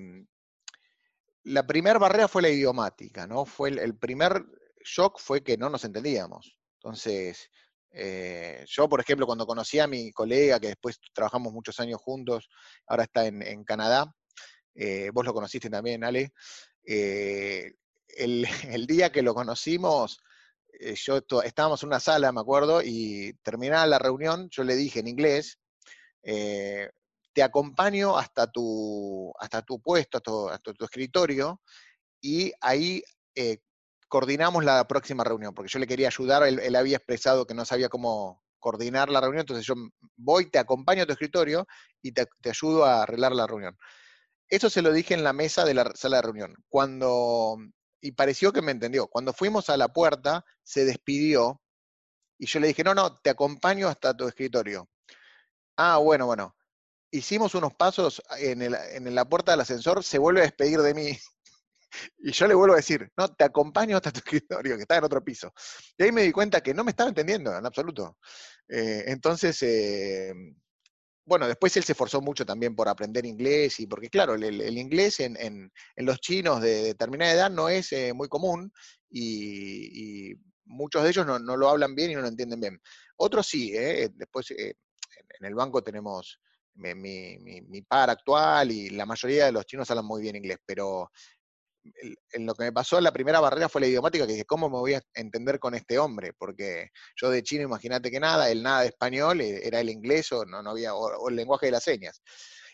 la 1.45 1.65
primera 1.65 1.97
barrera 1.97 2.27
fue 2.27 2.43
la 2.43 2.49
idiomática, 2.49 3.25
¿no? 3.25 3.45
Fue 3.45 3.69
el, 3.69 3.97
primer 3.97 4.45
shock 4.85 5.19
fue 5.19 5.43
que 5.43 5.57
no 5.57 5.71
nos 5.71 5.83
entendíamos. 5.83 6.55
Entonces, 6.75 7.49
eh, 7.89 8.63
yo, 8.67 8.87
por 8.87 8.99
ejemplo, 9.01 9.25
cuando 9.25 9.47
conocí 9.47 9.79
a 9.79 9.87
mi 9.87 10.11
colega, 10.11 10.59
que 10.59 10.67
después 10.67 10.99
trabajamos 11.13 11.51
muchos 11.51 11.79
años 11.79 11.99
juntos, 11.99 12.47
ahora 12.85 13.03
está 13.05 13.25
en, 13.25 13.63
Canadá, 13.63 14.13
eh, 14.75 15.09
vos 15.11 15.25
lo 15.25 15.33
conociste 15.33 15.71
también, 15.71 16.03
Ale, 16.03 16.31
eh, 16.85 17.73
el, 18.75 18.87
día 18.87 19.11
que 19.11 19.21
lo 19.21 19.33
conocimos, 19.33 20.19
yo 20.95 21.21
estábamos 21.43 21.83
en 21.83 21.87
una 21.87 21.99
sala, 21.99 22.31
me 22.31 22.41
acuerdo, 22.41 22.81
y 22.83 23.33
terminada 23.43 23.85
la 23.87 23.99
reunión, 23.99 24.49
yo 24.51 24.63
le 24.63 24.75
dije 24.75 24.99
en 24.99 25.07
inglés, 25.07 25.59
te 27.33 27.43
acompaño 27.43 28.17
hasta 28.17 28.47
tu, 28.47 29.33
hasta 29.39 29.61
tu 29.63 29.81
puesto, 29.81 30.49
hasta 30.49 30.73
tu, 30.73 30.85
escritorio, 30.85 31.61
y 32.21 32.53
ahí 32.61 33.03
eh, 33.35 33.57
coordinamos 34.07 34.63
la 34.63 34.87
próxima 34.87 35.23
reunión, 35.23 35.53
porque 35.53 35.71
yo 35.71 35.79
le 35.79 35.87
quería 35.87 36.07
ayudar, 36.07 36.43
él, 36.43 36.75
había 36.75 36.97
expresado 36.97 37.45
que 37.45 37.55
no 37.55 37.65
sabía 37.65 37.89
cómo 37.89 38.43
coordinar 38.59 39.09
la 39.09 39.19
reunión, 39.19 39.41
entonces 39.41 39.65
yo 39.65 39.73
voy, 40.15 40.49
te 40.49 40.59
acompaño 40.59 41.03
a 41.03 41.05
tu 41.05 41.13
escritorio 41.13 41.67
y 42.01 42.13
te, 42.13 42.27
ayudo 42.49 42.85
a 42.85 43.03
arreglar 43.03 43.33
la 43.33 43.47
reunión. 43.47 43.77
Eso 44.47 44.69
se 44.69 44.83
lo 44.83 44.93
dije 44.93 45.15
en 45.15 45.23
la 45.23 45.33
mesa 45.33 45.65
de 45.65 45.73
la 45.73 45.91
sala 45.95 46.17
de 46.17 46.21
reunión. 46.21 46.55
Cuando, 46.69 47.57
y 48.03 48.11
pareció 48.11 48.51
que 48.53 48.61
me 48.61 48.71
entendió, 48.71 49.07
cuando 49.07 49.33
fuimos 49.33 49.69
a 49.69 49.77
la 49.77 49.87
puerta, 49.87 50.45
se 50.63 50.85
despidió 50.85 51.61
y 52.37 52.45
yo 52.45 52.59
le 52.59 52.67
dije, 52.67 52.83
no, 52.83 52.93
no, 52.93 53.17
te 53.19 53.29
acompaño 53.29 53.87
hasta 53.87 54.15
tu 54.15 54.27
escritorio. 54.27 54.89
Ah, 55.77 55.97
bueno, 55.97 56.25
bueno 56.25 56.55
hicimos 57.13 57.53
unos 57.53 57.73
pasos 57.75 58.21
en, 58.39 59.15
la 59.15 59.25
puerta 59.25 59.51
del 59.51 59.61
ascensor, 59.61 60.03
se 60.03 60.17
vuelve 60.17 60.41
a 60.41 60.43
despedir 60.43 60.79
de 60.81 60.93
mí. 60.93 61.17
Y 62.17 62.31
yo 62.31 62.47
le 62.47 62.55
vuelvo 62.55 62.73
a 62.73 62.77
decir, 62.77 63.11
no, 63.15 63.27
te 63.27 63.43
acompaño 63.43 63.97
hasta 63.97 64.11
tu 64.11 64.17
escritorio, 64.17 64.75
que 64.75 64.81
está 64.81 64.97
en 64.97 65.03
otro 65.03 65.23
piso. 65.23 65.53
Y 65.95 66.01
ahí 66.01 66.11
me 66.11 66.23
di 66.23 66.31
cuenta 66.31 66.59
que 66.59 66.73
no 66.73 66.83
me 66.83 66.89
estaba 66.89 67.09
entendiendo 67.09 67.55
en 67.55 67.63
absoluto. 67.63 68.17
Eh, 68.67 69.03
entonces, 69.05 69.61
eh, 69.61 70.33
bueno, 71.25 71.47
después 71.47 71.75
él 71.77 71.83
se 71.83 71.93
esforzó 71.93 72.21
mucho 72.21 72.45
también 72.45 72.75
por 72.75 72.89
aprender 72.89 73.25
inglés, 73.25 73.79
y 73.79 73.87
porque 73.87 74.09
claro, 74.09 74.35
el, 74.35 74.77
inglés 74.77 75.19
en, 75.19 75.71
los 75.97 76.19
chinos 76.19 76.61
de 76.61 76.83
determinada 76.83 77.33
edad 77.33 77.51
no 77.51 77.69
es 77.69 77.91
eh, 77.93 78.13
muy 78.13 78.27
común, 78.27 78.71
y, 79.09 80.33
muchos 80.65 81.03
de 81.03 81.09
ellos 81.09 81.25
no, 81.25 81.39
lo 81.39 81.69
hablan 81.69 81.93
bien 81.93 82.11
y 82.11 82.15
no 82.15 82.21
lo 82.21 82.27
entienden 82.27 82.59
bien. 82.59 82.81
Otros 83.17 83.45
sí, 83.47 83.71
después 83.71 84.49
en 84.51 85.45
el 85.45 85.55
banco 85.55 85.83
tenemos 85.83 86.39
mi, 86.75 86.95
mi, 86.95 87.81
par 87.83 88.09
actual 88.09 88.71
y 88.71 88.89
la 88.89 89.05
mayoría 89.05 89.45
de 89.45 89.51
los 89.51 89.65
chinos 89.65 89.89
hablan 89.91 90.05
muy 90.05 90.21
bien 90.21 90.35
inglés, 90.35 90.57
pero 90.65 91.11
en 92.31 92.45
lo 92.45 92.53
que 92.53 92.63
me 92.63 92.71
pasó 92.71 92.99
la 93.01 93.11
primera 93.11 93.39
barrera 93.39 93.69
fue 93.69 93.81
la 93.81 93.87
idiomática, 93.87 94.25
que 94.25 94.33
dije, 94.33 94.45
¿cómo 94.45 94.69
me 94.69 94.77
voy 94.77 94.93
a 94.93 95.01
entender 95.13 95.59
con 95.59 95.75
este 95.75 95.99
hombre? 95.99 96.33
Porque 96.37 96.89
yo 97.15 97.29
de 97.29 97.43
chino, 97.43 97.63
imagínate 97.63 98.09
que 98.11 98.19
nada, 98.19 98.49
el 98.49 98.63
nada 98.63 98.81
de 98.81 98.87
español, 98.87 99.41
eh, 99.41 99.61
era 99.63 99.79
el 99.79 99.89
inglés 99.89 100.31
o 100.31 100.45
no, 100.45 100.63
no 100.63 100.71
había, 100.71 100.95
o, 100.95 101.29
el 101.29 101.35
lenguaje 101.35 101.67
de 101.67 101.73
las 101.73 101.83
señas. 101.83 102.21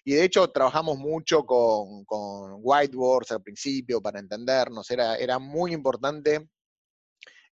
Y 0.03 0.13
de 0.13 0.23
hecho 0.23 0.49
trabajamos 0.51 0.97
mucho 0.97 1.43
con, 1.45 2.05
con 2.05 2.59
whiteboards 2.61 3.31
al 3.31 3.41
principio 3.43 4.01
para 4.01 4.19
entendernos, 4.19 4.89
era, 4.91 5.15
era 5.17 5.39
muy 5.39 5.73
importante 5.73 6.47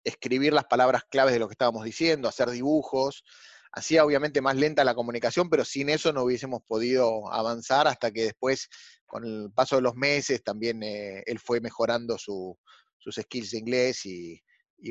escribir 0.04 0.52
las 0.52 0.64
palabras 0.64 1.04
claves 1.09 1.32
de 1.32 1.38
lo 1.38 1.49
que 1.49 1.52
estábamos 1.52 1.85
diciendo, 1.85 2.28
hacer 2.28 2.50
dibujos, 2.50 3.23
Hacía 3.73 4.05
obviamente 4.05 4.43
más 4.43 4.57
lenta 4.57 4.85
la 4.85 4.95
comunicación, 4.95 5.49
pero 5.49 5.64
sin 5.64 5.88
eso 5.88 6.12
no 6.12 6.25
hubiésemos 6.25 6.62
podido 6.62 7.33
avanzar 7.33 7.88
hasta 7.88 8.11
que 8.11 8.25
después, 8.25 8.69
con 9.07 9.25
el 9.25 9.50
paso 9.52 9.76
de 9.76 9.83
los 9.83 9.95
meses, 9.95 10.43
también 10.43 10.83
eh, 10.83 11.23
él 11.26 11.38
fue 11.38 11.61
mejorando 11.61 12.19
sus 12.19 12.59
skills 13.11 13.52
de 13.52 13.59
inglés 13.59 14.05
y, 14.05 14.43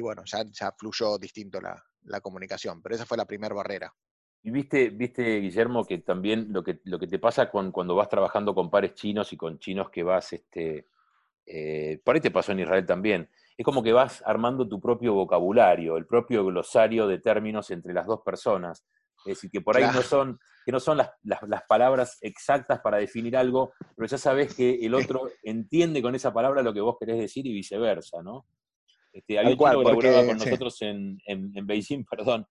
bueno, 0.02 0.24
ya, 0.26 0.44
ya, 0.52 0.72
fluyó 0.78 1.18
distinto 1.20 1.62
la, 1.62 1.82
comunicación, 2.22 2.82
pero 2.82 2.96
esa 2.96 3.06
fue 3.06 3.18
la 3.18 3.26
primera 3.26 3.54
barrera. 3.54 3.94
Y 4.44 4.50
viste, 4.50 4.90
viste, 4.90 5.40
Guillermo, 5.40 5.86
que 5.86 6.00
también 6.00 6.48
lo 6.50 6.64
que, 6.64 6.82
lo 6.86 6.98
que 6.98 7.06
te 7.06 7.20
pasa 7.20 7.52
con, 7.52 7.72
cuando 7.72 7.94
vas 7.94 8.10
trabajando 8.10 8.56
con 8.56 8.72
pares 8.72 8.96
chinos 8.96 9.32
y 9.32 9.38
con 9.38 9.60
chinos 9.60 9.92
que 9.92 10.02
vas, 10.02 10.34
este, 10.34 10.88
eh, 11.46 12.02
por 12.04 12.16
ahí 12.16 12.22
te 12.22 12.32
pasó 12.32 12.52
en 12.52 12.62
Israel 12.62 12.86
también, 12.86 13.30
es 13.62 13.66
como 13.66 13.84
que 13.84 13.94
vas 13.94 14.24
armando 14.26 14.68
tu 14.68 14.82
propio 14.82 15.14
vocabulario, 15.14 15.96
el 15.96 16.08
propio 16.08 16.44
glosario 16.44 17.08
de 17.08 17.20
términos 17.20 17.70
entre 17.70 17.94
las 17.94 18.08
dos 18.08 18.22
personas. 18.26 18.84
Es 19.24 19.36
decir, 19.36 19.52
que 19.52 19.62
por 19.62 19.78
ahí 19.78 19.84
no 19.94 20.02
son, 20.02 20.40
que 20.66 20.72
no 20.72 20.80
son 20.80 20.98
las, 20.98 21.12
palabras 21.70 22.18
exactas 22.22 22.80
para 22.80 22.98
definir 22.98 23.38
algo, 23.38 23.72
pero 23.96 24.08
ya 24.08 24.18
sabes 24.18 24.56
que 24.56 24.80
el 24.82 24.96
otro 24.96 25.30
entiende 25.44 26.02
con 26.02 26.16
esa 26.16 26.34
palabra 26.34 26.64
lo 26.64 26.74
que 26.74 26.82
vos 26.82 26.96
querés 27.00 27.20
decir 27.20 27.46
y 27.46 27.54
viceversa, 27.54 28.24
¿no? 28.24 28.48
Este, 29.14 29.38
había 29.38 29.52
un 29.52 29.58
chico 29.58 29.70
que 29.70 29.90
laboraba 29.90 30.26
con 30.26 30.38
nosotros 30.38 30.82
en, 30.82 31.20
Beijing, 31.68 32.04
perdón, 32.10 32.48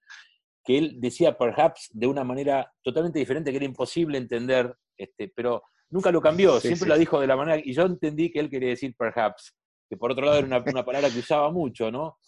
que 0.64 0.78
él 0.78 1.00
decía 1.00 1.36
perhaps 1.36 1.90
de 1.92 2.06
una 2.06 2.22
manera 2.22 2.72
totalmente 2.84 3.18
diferente, 3.18 3.50
que 3.50 3.56
era 3.56 3.66
imposible 3.66 4.16
entender, 4.16 4.72
este, 4.96 5.32
pero 5.34 5.64
nunca 5.88 6.12
lo 6.12 6.20
cambió, 6.20 6.60
siempre 6.60 6.88
lo 6.88 6.96
dijo 6.96 7.20
de 7.20 7.26
la 7.26 7.36
manera, 7.36 7.60
y 7.64 7.72
yo 7.72 7.82
entendí 7.82 8.30
que 8.30 8.38
él 8.38 8.48
quería 8.48 8.68
decir 8.68 8.94
perhaps, 8.96 9.56
que 9.90 9.96
por 9.96 10.12
otro 10.12 10.24
lado 10.24 10.38
era 10.38 10.46
una, 10.46 10.84
palabra 10.84 11.10
que 11.10 11.18
usaba 11.18 11.50
mucho, 11.50 11.90
¿no? 11.90 12.18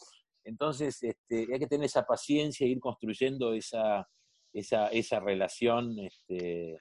Entonces 0.45 1.01
este, 1.01 1.47
hay 1.53 1.61
que 1.61 1.69
tener 1.69 1.87
esa 1.87 2.03
paciencia 2.03 2.67
e 2.67 2.71
ir 2.71 2.81
construyendo 2.81 3.55
esa, 3.55 4.05
esa, 4.53 4.89
esa 4.89 5.21
relación. 5.21 5.97
Este... 6.01 6.77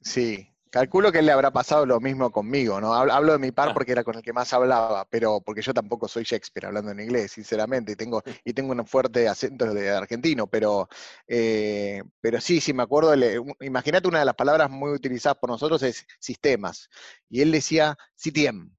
Sí, 0.00 0.48
calculo 0.70 1.12
que 1.12 1.20
le 1.20 1.30
habrá 1.30 1.50
pasado 1.50 1.84
lo 1.84 2.00
mismo 2.00 2.30
conmigo, 2.30 2.80
¿no? 2.80 2.94
Hablo 2.94 3.32
de 3.32 3.38
mi 3.38 3.52
par 3.52 3.68
ah. 3.68 3.74
porque 3.74 3.92
era 3.92 4.04
con 4.04 4.16
el 4.16 4.22
que 4.22 4.32
más 4.32 4.54
hablaba, 4.54 5.06
pero 5.10 5.42
porque 5.42 5.60
yo 5.60 5.74
tampoco 5.74 6.08
soy 6.08 6.24
Shakespeare 6.24 6.64
hablando 6.64 6.92
en 6.92 7.00
inglés, 7.00 7.32
sinceramente, 7.32 7.92
y 7.92 7.96
tengo, 7.96 8.22
y 8.42 8.54
tengo 8.54 8.72
un 8.72 8.86
fuerte 8.86 9.28
acento 9.28 9.74
de 9.74 9.90
argentino, 9.90 10.46
pero, 10.46 10.88
eh, 11.28 12.02
pero 12.22 12.40
sí, 12.40 12.58
sí 12.58 12.72
me 12.72 12.84
acuerdo, 12.84 13.14
imagínate 13.60 14.08
una 14.08 14.20
de 14.20 14.24
las 14.24 14.34
palabras 14.34 14.70
muy 14.70 14.92
utilizadas 14.92 15.36
por 15.36 15.50
nosotros 15.50 15.82
es 15.82 16.06
sistemas, 16.18 16.88
y 17.28 17.42
él 17.42 17.52
decía 17.52 17.94
CTM, 18.16 18.74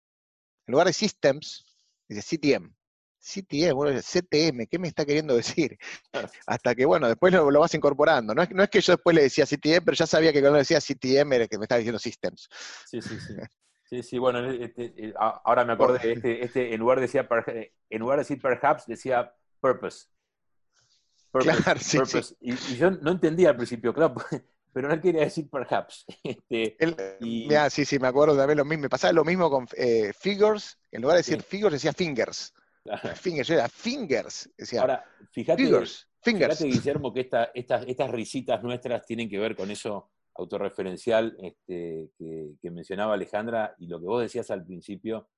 en 0.68 0.72
lugar 0.72 0.88
de 0.88 0.94
systems, 0.94 1.66
dice 2.08 2.38
CTM. 2.38 2.74
CTM, 3.24 3.74
bueno, 3.74 4.00
CTM, 4.02 4.68
¿qué 4.68 4.78
me 4.78 4.90
está 4.90 5.06
queriendo 5.06 5.36
decir? 5.38 5.78
Hasta 6.46 6.76
que, 6.76 6.86
bueno, 6.86 7.08
después 7.08 7.34
lo, 7.34 7.60
vas 7.60 7.74
incorporando. 7.74 8.36
No 8.36 8.44
es, 8.44 8.52
no 8.52 8.64
es, 8.64 8.70
que 8.70 8.82
yo 8.82 8.94
después 8.94 9.16
le 9.16 9.24
decía 9.24 9.46
CTM, 9.46 9.86
pero 9.86 9.96
ya 9.96 10.06
sabía 10.06 10.34
que 10.34 10.42
cuando 10.42 10.60
decía 10.60 10.80
CTM 10.80 11.34
era 11.34 11.48
que 11.48 11.58
me 11.58 11.64
estaba 11.64 11.80
diciendo 11.80 12.00
systems. 12.00 12.50
Sí, 12.86 13.02
sí, 13.02 13.20
sí. 13.20 13.34
Sí, 13.86 14.02
sí, 14.02 14.18
bueno, 14.18 14.40
este, 14.50 14.92
eh, 14.98 15.14
ahora 15.16 15.66
me 15.66 15.74
acordé, 15.74 16.14
este, 16.14 16.44
este, 16.44 16.74
en, 16.74 16.80
lugar 16.80 16.98
de 16.98 17.04
decir, 17.04 17.28
en 17.92 18.00
lugar 18.00 18.18
de 18.18 18.22
decir 18.22 18.42
perhaps, 18.42 18.88
decía 18.88 19.32
purpose. 19.60 20.08
claro, 21.32 21.80
sí, 21.80 22.00
Sí. 22.06 22.36
Y, 22.40 22.54
y, 22.54 22.78
yo 22.78 22.90
no 22.90 23.12
entendía 23.12 23.50
al 23.50 23.58
principio, 23.58 23.94
claro, 23.94 24.16
pero 24.74 24.90
no 24.90 25.00
quería 25.00 25.22
decir 25.22 25.50
perhaps. 25.50 26.06
Este, 26.24 26.78
sí, 27.70 27.86
sí, 27.86 28.00
me 28.00 28.08
acuerdo 28.08 28.36
también 28.36 28.58
lo 28.58 28.66
mismo. 28.66 28.84
Me 28.84 28.90
pasaba 28.90 29.14
lo 29.14 29.24
mismo 29.24 29.50
con 29.50 29.68
eh, 29.78 30.12
figures, 30.14 30.78
en 30.92 31.02
lugar 31.02 31.16
de 31.16 31.20
decir 31.20 31.42
figures 31.42 31.74
decía 31.74 31.94
fingers. 31.94 32.54
Fingers, 33.16 33.50
era 33.50 33.70
fingers. 33.70 34.50
Decía, 34.58 34.82
Ahora, 34.82 35.06
fíjate, 35.32 35.64
fingers, 35.64 36.10
fingers. 36.22 36.58
fíjate, 36.58 36.76
Guillermo, 36.76 37.14
que 37.14 37.22
esta, 37.22 37.46
estas, 37.54 37.86
estas 37.88 38.12
risitas 38.12 38.62
nuestras 38.62 39.06
tienen 39.06 39.30
que 39.30 39.40
ver 39.40 39.56
con 39.56 39.72
eso 39.72 40.12
autorreferencial 40.36 41.38
este, 41.40 42.10
que, 42.18 42.56
que 42.62 42.72
mencionaba 42.72 43.14
Alejandra 43.14 43.74
y 43.78 43.88
lo 43.88 44.02
que 44.02 44.06
vos 44.06 44.22
decías 44.22 44.52
al 44.52 44.66
principio 44.66 45.30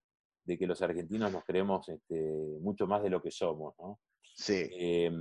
de 0.44 0.58
que 0.58 0.68
los 0.68 0.82
argentinos 0.82 1.32
nos 1.32 1.44
creemos 1.44 1.88
este, 1.89 2.20
mucho 2.62 2.88
más 2.88 3.04
de 3.04 3.10
lo 3.10 3.22
que 3.22 3.32
somos. 3.32 3.75
¿no? 3.77 4.00
Sí. 4.22 4.68
Eh, 4.72 5.12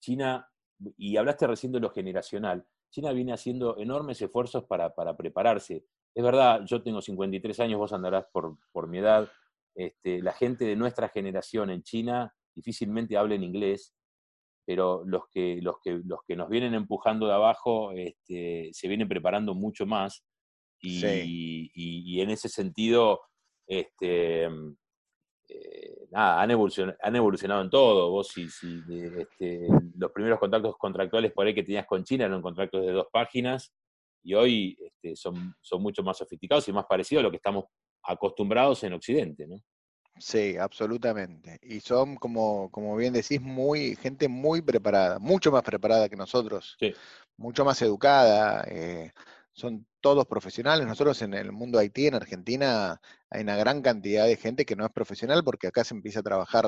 China, 0.00 0.48
y 0.96 1.16
hablaste 1.16 1.46
recién 1.46 1.72
de 1.72 1.80
lo 1.80 1.90
generacional, 1.90 2.64
China 2.90 3.12
viene 3.12 3.32
haciendo 3.32 3.76
enormes 3.78 4.20
esfuerzos 4.22 4.64
para, 4.64 4.94
para 4.94 5.16
prepararse. 5.16 5.84
Es 6.14 6.24
verdad, 6.24 6.62
yo 6.66 6.82
tengo 6.82 7.02
53 7.02 7.60
años, 7.60 7.78
vos 7.78 7.92
andarás 7.92 8.26
por, 8.32 8.56
por 8.72 8.88
mi 8.88 8.98
edad. 8.98 9.30
Este, 9.74 10.22
la 10.22 10.32
gente 10.32 10.64
de 10.64 10.76
nuestra 10.76 11.08
generación 11.08 11.70
en 11.70 11.82
China 11.82 12.34
difícilmente 12.54 13.16
habla 13.18 13.34
en 13.34 13.42
inglés, 13.44 13.94
pero 14.64 15.04
los 15.04 15.28
que, 15.30 15.60
los 15.60 15.76
que, 15.82 16.00
los 16.04 16.20
que 16.26 16.34
nos 16.36 16.48
vienen 16.48 16.72
empujando 16.74 17.26
de 17.26 17.34
abajo 17.34 17.92
este, 17.92 18.70
se 18.72 18.88
vienen 18.88 19.08
preparando 19.08 19.54
mucho 19.54 19.84
más. 19.86 20.24
Y, 20.80 21.00
Sí. 21.00 21.70
y- 21.74 22.16
y 22.16 22.20
en 22.22 22.30
ese 22.30 22.48
sentido, 22.48 23.20
este, 23.66 24.48
eh, 25.48 26.06
nada, 26.10 26.40
han 26.42 26.50
evolucionado, 26.50 26.98
han 27.02 27.16
evolucionado 27.16 27.62
en 27.62 27.70
todo. 27.70 28.10
Vos, 28.10 28.28
si, 28.28 28.48
si, 28.48 28.80
de- 28.82 29.22
este, 29.22 29.68
los 29.96 30.10
primeros 30.12 30.38
contactos 30.38 30.76
contractuales 30.78 31.32
por 31.32 31.46
ahí 31.46 31.54
que 31.54 31.62
tenías 31.62 31.86
con 31.86 32.04
China 32.04 32.24
eran 32.26 32.42
contratos 32.42 32.84
de 32.84 32.92
dos 32.92 33.06
páginas 33.12 33.72
y 34.22 34.34
hoy 34.34 34.76
este, 34.80 35.14
son, 35.16 35.54
son 35.60 35.82
mucho 35.82 36.02
más 36.02 36.18
sofisticados 36.18 36.66
y 36.68 36.72
más 36.72 36.86
parecidos 36.86 37.20
a 37.20 37.24
lo 37.24 37.30
que 37.30 37.36
estamos 37.36 37.64
acostumbrados 38.02 38.82
en 38.84 38.92
Occidente. 38.94 39.46
¿no? 39.46 39.60
Sí, 40.18 40.56
absolutamente. 40.56 41.58
Y 41.62 41.80
son, 41.80 42.16
como, 42.16 42.70
como 42.70 42.96
bien 42.96 43.12
decís, 43.12 43.40
muy, 43.40 43.96
gente 43.96 44.28
muy 44.28 44.62
preparada, 44.62 45.18
mucho 45.18 45.52
más 45.52 45.62
preparada 45.62 46.08
que 46.08 46.16
nosotros, 46.16 46.76
Sí. 46.80 46.94
mucho 47.36 47.64
más 47.64 47.80
educada. 47.82 48.64
eh, 48.68 49.12
son 49.56 49.86
todos 50.02 50.26
profesionales. 50.26 50.86
Nosotros 50.86 51.22
en 51.22 51.32
el 51.34 51.50
mundo 51.50 51.78
Haití, 51.78 52.06
en 52.06 52.14
Argentina, 52.14 53.00
hay 53.30 53.42
una 53.42 53.56
gran 53.56 53.80
cantidad 53.80 54.26
de 54.26 54.36
gente 54.36 54.66
que 54.66 54.76
no 54.76 54.84
es 54.84 54.92
profesional 54.92 55.42
porque 55.44 55.66
acá 55.68 55.82
se 55.82 55.94
empieza 55.94 56.20
a 56.20 56.22
trabajar 56.22 56.66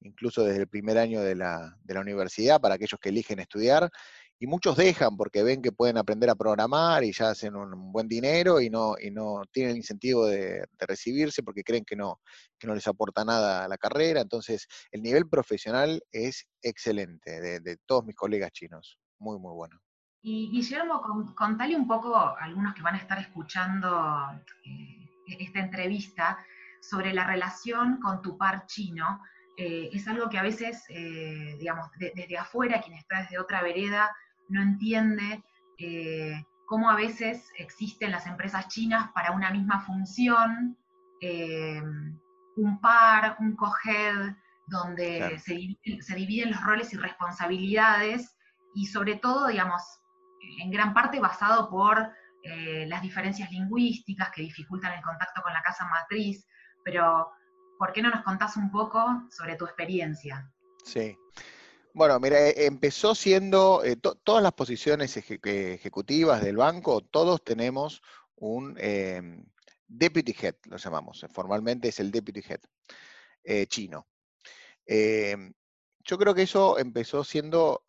incluso 0.00 0.42
desde 0.42 0.62
el 0.62 0.68
primer 0.68 0.96
año 0.96 1.20
de 1.20 1.34
la, 1.34 1.76
de 1.84 1.94
la 1.94 2.00
universidad 2.00 2.58
para 2.60 2.76
aquellos 2.76 2.98
que 2.98 3.10
eligen 3.10 3.40
estudiar. 3.40 3.90
Y 4.38 4.46
muchos 4.46 4.74
dejan 4.78 5.18
porque 5.18 5.42
ven 5.42 5.60
que 5.60 5.70
pueden 5.70 5.98
aprender 5.98 6.30
a 6.30 6.34
programar 6.34 7.04
y 7.04 7.12
ya 7.12 7.28
hacen 7.28 7.54
un 7.56 7.92
buen 7.92 8.08
dinero 8.08 8.58
y 8.62 8.70
no, 8.70 8.94
y 8.98 9.10
no 9.10 9.42
tienen 9.52 9.76
incentivo 9.76 10.24
de, 10.26 10.60
de 10.60 10.86
recibirse 10.88 11.42
porque 11.42 11.62
creen 11.62 11.84
que 11.84 11.94
no, 11.96 12.20
que 12.58 12.66
no 12.66 12.74
les 12.74 12.86
aporta 12.86 13.22
nada 13.22 13.64
a 13.64 13.68
la 13.68 13.76
carrera. 13.76 14.22
Entonces, 14.22 14.66
el 14.92 15.02
nivel 15.02 15.28
profesional 15.28 16.02
es 16.10 16.46
excelente 16.62 17.38
de, 17.38 17.60
de 17.60 17.76
todos 17.84 18.02
mis 18.06 18.16
colegas 18.16 18.50
chinos. 18.52 18.98
Muy, 19.18 19.38
muy 19.38 19.52
bueno. 19.52 19.78
Y 20.22 20.50
Guillermo, 20.50 21.00
con- 21.00 21.34
contale 21.34 21.74
un 21.76 21.86
poco 21.86 22.14
a 22.16 22.36
algunos 22.40 22.74
que 22.74 22.82
van 22.82 22.94
a 22.94 22.98
estar 22.98 23.18
escuchando 23.18 24.40
eh, 24.64 25.08
esta 25.26 25.60
entrevista 25.60 26.38
sobre 26.80 27.12
la 27.14 27.24
relación 27.26 28.00
con 28.00 28.20
tu 28.20 28.36
par 28.36 28.66
chino. 28.66 29.22
Eh, 29.56 29.90
es 29.92 30.06
algo 30.08 30.28
que 30.28 30.38
a 30.38 30.42
veces, 30.42 30.84
eh, 30.88 31.56
digamos, 31.58 31.90
de- 31.98 32.12
desde 32.14 32.36
afuera, 32.38 32.80
quien 32.82 32.96
está 32.96 33.22
desde 33.22 33.38
otra 33.38 33.62
vereda, 33.62 34.14
no 34.48 34.60
entiende 34.62 35.42
cómo 36.66 36.90
a 36.90 36.94
veces 36.94 37.50
existen 37.56 38.10
las 38.10 38.26
empresas 38.26 38.68
chinas 38.68 39.10
para 39.12 39.30
una 39.32 39.50
misma 39.50 39.80
función, 39.80 40.76
un 42.56 42.80
par, 42.82 43.36
un 43.40 43.56
cohead, 43.56 44.34
donde 44.66 45.16
Claro. 45.16 45.38
se, 45.38 46.02
se 46.02 46.14
dividen 46.14 46.50
los 46.50 46.62
roles 46.62 46.92
y 46.92 46.98
responsabilidades 46.98 48.36
y 48.74 48.86
sobre 48.86 49.16
todo, 49.16 49.46
digamos, 49.48 49.82
en 50.62 50.70
gran 50.70 50.92
parte 50.94 51.20
basado 51.20 51.68
por 51.68 52.10
eh, 52.42 52.86
las 52.86 53.02
diferencias 53.02 53.50
lingüísticas 53.50 54.30
que 54.34 54.42
dificultan 54.42 54.92
el 54.96 55.02
contacto 55.02 55.42
con 55.42 55.52
la 55.52 55.62
casa 55.62 55.86
matriz, 55.86 56.46
pero 56.84 57.30
¿por 57.78 57.92
qué 57.92 58.02
no 58.02 58.10
nos 58.10 58.22
contás 58.24 58.56
un 58.56 58.70
poco 58.70 59.04
sobre 59.30 59.56
tu 59.56 59.64
experiencia? 59.64 60.50
Sí. 60.84 61.16
Bueno, 61.92 62.18
mira, 62.20 62.38
eh, 62.38 62.66
empezó 62.66 63.14
siendo, 63.14 63.82
eh, 63.84 63.96
to- 63.96 64.14
todas 64.16 64.42
las 64.42 64.52
posiciones 64.52 65.16
ejecutivas 65.16 66.40
del 66.42 66.56
banco, 66.56 67.00
todos 67.02 67.42
tenemos 67.42 68.00
un 68.36 68.76
eh, 68.78 69.20
deputy 69.86 70.34
head, 70.40 70.54
lo 70.64 70.76
llamamos, 70.76 71.26
formalmente 71.32 71.88
es 71.88 71.98
el 72.00 72.10
deputy 72.10 72.42
head 72.48 73.66
chino. 73.66 74.06
Eh, 74.86 75.36
yo 76.04 76.16
creo 76.18 76.34
que 76.34 76.42
eso 76.42 76.78
empezó 76.78 77.24
siendo 77.24 77.84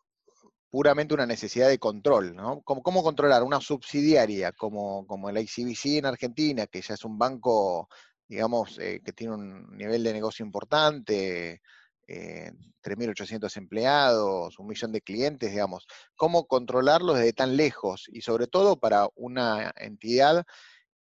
puramente 0.72 1.12
una 1.12 1.26
necesidad 1.26 1.68
de 1.68 1.78
control, 1.78 2.34
¿no? 2.34 2.62
¿Cómo, 2.62 3.02
controlar 3.02 3.42
una 3.42 3.60
subsidiaria 3.60 4.52
como, 4.52 5.06
como 5.06 5.28
el 5.28 5.36
ICBC 5.36 5.98
en 5.98 6.06
Argentina, 6.06 6.66
que 6.66 6.80
ya 6.80 6.94
es 6.94 7.04
un 7.04 7.18
banco, 7.18 7.90
digamos, 8.26 8.78
eh, 8.78 9.02
que 9.04 9.12
tiene 9.12 9.34
un 9.34 9.76
nivel 9.76 10.02
de 10.02 10.14
negocio 10.14 10.46
importante, 10.46 11.60
eh, 12.08 12.52
3.800 12.82 13.54
empleados, 13.58 14.58
un 14.58 14.66
millón 14.66 14.92
de 14.92 15.02
clientes, 15.02 15.50
digamos, 15.50 15.86
cómo 16.16 16.46
controlarlos 16.46 17.18
desde 17.18 17.34
tan 17.34 17.54
lejos 17.54 18.06
y 18.10 18.22
sobre 18.22 18.46
todo 18.46 18.80
para 18.80 19.08
una 19.14 19.72
entidad 19.76 20.46